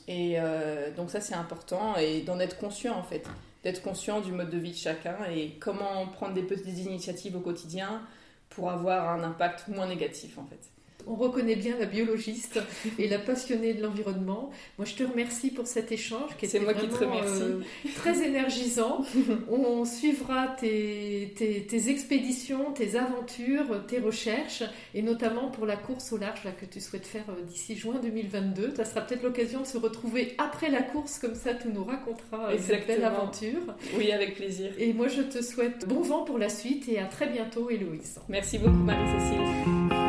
Et 0.07 0.35
euh, 0.37 0.91
donc 0.95 1.09
ça 1.09 1.21
c'est 1.21 1.35
important 1.35 1.95
et 1.95 2.21
d'en 2.21 2.39
être 2.39 2.57
conscient 2.57 2.97
en 2.97 3.03
fait, 3.03 3.25
d'être 3.63 3.81
conscient 3.81 4.19
du 4.19 4.31
mode 4.33 4.49
de 4.49 4.57
vie 4.57 4.71
de 4.71 4.77
chacun 4.77 5.15
et 5.33 5.55
comment 5.59 6.07
prendre 6.07 6.33
des 6.33 6.43
petites 6.43 6.77
initiatives 6.79 7.37
au 7.37 7.39
quotidien 7.39 8.01
pour 8.49 8.69
avoir 8.69 9.09
un 9.09 9.23
impact 9.23 9.69
moins 9.69 9.87
négatif 9.87 10.37
en 10.37 10.45
fait. 10.45 10.59
On 11.05 11.15
reconnaît 11.15 11.55
bien 11.55 11.77
la 11.77 11.85
biologiste 11.85 12.59
et 12.97 13.07
la 13.07 13.19
passionnée 13.19 13.73
de 13.73 13.81
l'environnement. 13.81 14.51
Moi, 14.77 14.85
je 14.85 14.95
te 14.95 15.03
remercie 15.03 15.51
pour 15.51 15.67
cet 15.67 15.91
échange 15.91 16.37
qui 16.37 16.45
était 16.45 16.59
moi 16.59 16.73
qui 16.73 16.87
te 16.87 16.95
remercie. 16.95 17.41
Euh, 17.41 17.61
très 17.95 18.25
énergisant. 18.25 19.03
On 19.51 19.83
suivra 19.85 20.55
tes, 20.59 21.33
tes, 21.35 21.89
expéditions, 21.89 22.71
tes 22.71 22.95
aventures, 22.95 23.85
tes 23.87 23.99
recherches, 23.99 24.63
et 24.93 25.01
notamment 25.01 25.49
pour 25.49 25.65
la 25.65 25.75
course 25.75 26.13
au 26.13 26.17
large 26.17 26.43
là, 26.45 26.51
que 26.51 26.65
tu 26.65 26.79
souhaites 26.79 27.05
faire 27.05 27.25
euh, 27.29 27.41
d'ici 27.43 27.75
juin 27.75 27.99
2022. 28.01 28.73
Ça 28.77 28.85
sera 28.85 29.01
peut-être 29.01 29.23
l'occasion 29.23 29.61
de 29.61 29.67
se 29.67 29.77
retrouver 29.77 30.35
après 30.37 30.69
la 30.69 30.81
course, 30.81 31.19
comme 31.19 31.35
ça 31.35 31.53
tu 31.53 31.67
nous 31.67 31.83
raconteras 31.83 32.51
euh, 32.51 32.57
cette 32.59 32.87
belle 32.87 33.03
aventure. 33.03 33.75
Oui, 33.97 34.11
avec 34.11 34.35
plaisir. 34.35 34.71
Et 34.77 34.93
moi, 34.93 35.09
je 35.09 35.21
te 35.21 35.41
souhaite 35.41 35.85
bon 35.87 36.01
vent 36.01 36.23
pour 36.23 36.37
la 36.37 36.49
suite 36.49 36.87
et 36.87 36.99
à 36.99 37.05
très 37.05 37.27
bientôt, 37.27 37.69
Héloïse. 37.69 38.19
Merci 38.29 38.57
beaucoup, 38.57 38.83
Marie-Cécile. 38.83 40.02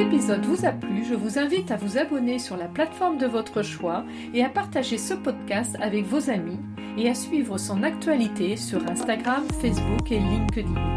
Épisode 0.00 0.44
vous 0.46 0.64
a 0.64 0.72
plu, 0.72 1.04
je 1.04 1.14
vous 1.14 1.38
invite 1.38 1.70
à 1.70 1.76
vous 1.76 1.98
abonner 1.98 2.38
sur 2.38 2.56
la 2.56 2.68
plateforme 2.68 3.18
de 3.18 3.26
votre 3.26 3.62
choix 3.62 4.04
et 4.32 4.42
à 4.42 4.48
partager 4.48 4.96
ce 4.96 5.12
podcast 5.12 5.76
avec 5.80 6.06
vos 6.06 6.30
amis 6.30 6.58
et 6.96 7.10
à 7.10 7.14
suivre 7.14 7.58
son 7.58 7.82
actualité 7.82 8.56
sur 8.56 8.80
Instagram, 8.88 9.44
Facebook 9.60 10.10
et 10.10 10.18
LinkedIn. 10.18 10.96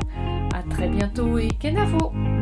À 0.56 0.64
très 0.70 0.88
bientôt 0.88 1.38
et 1.38 1.50
Kenavo! 1.60 2.33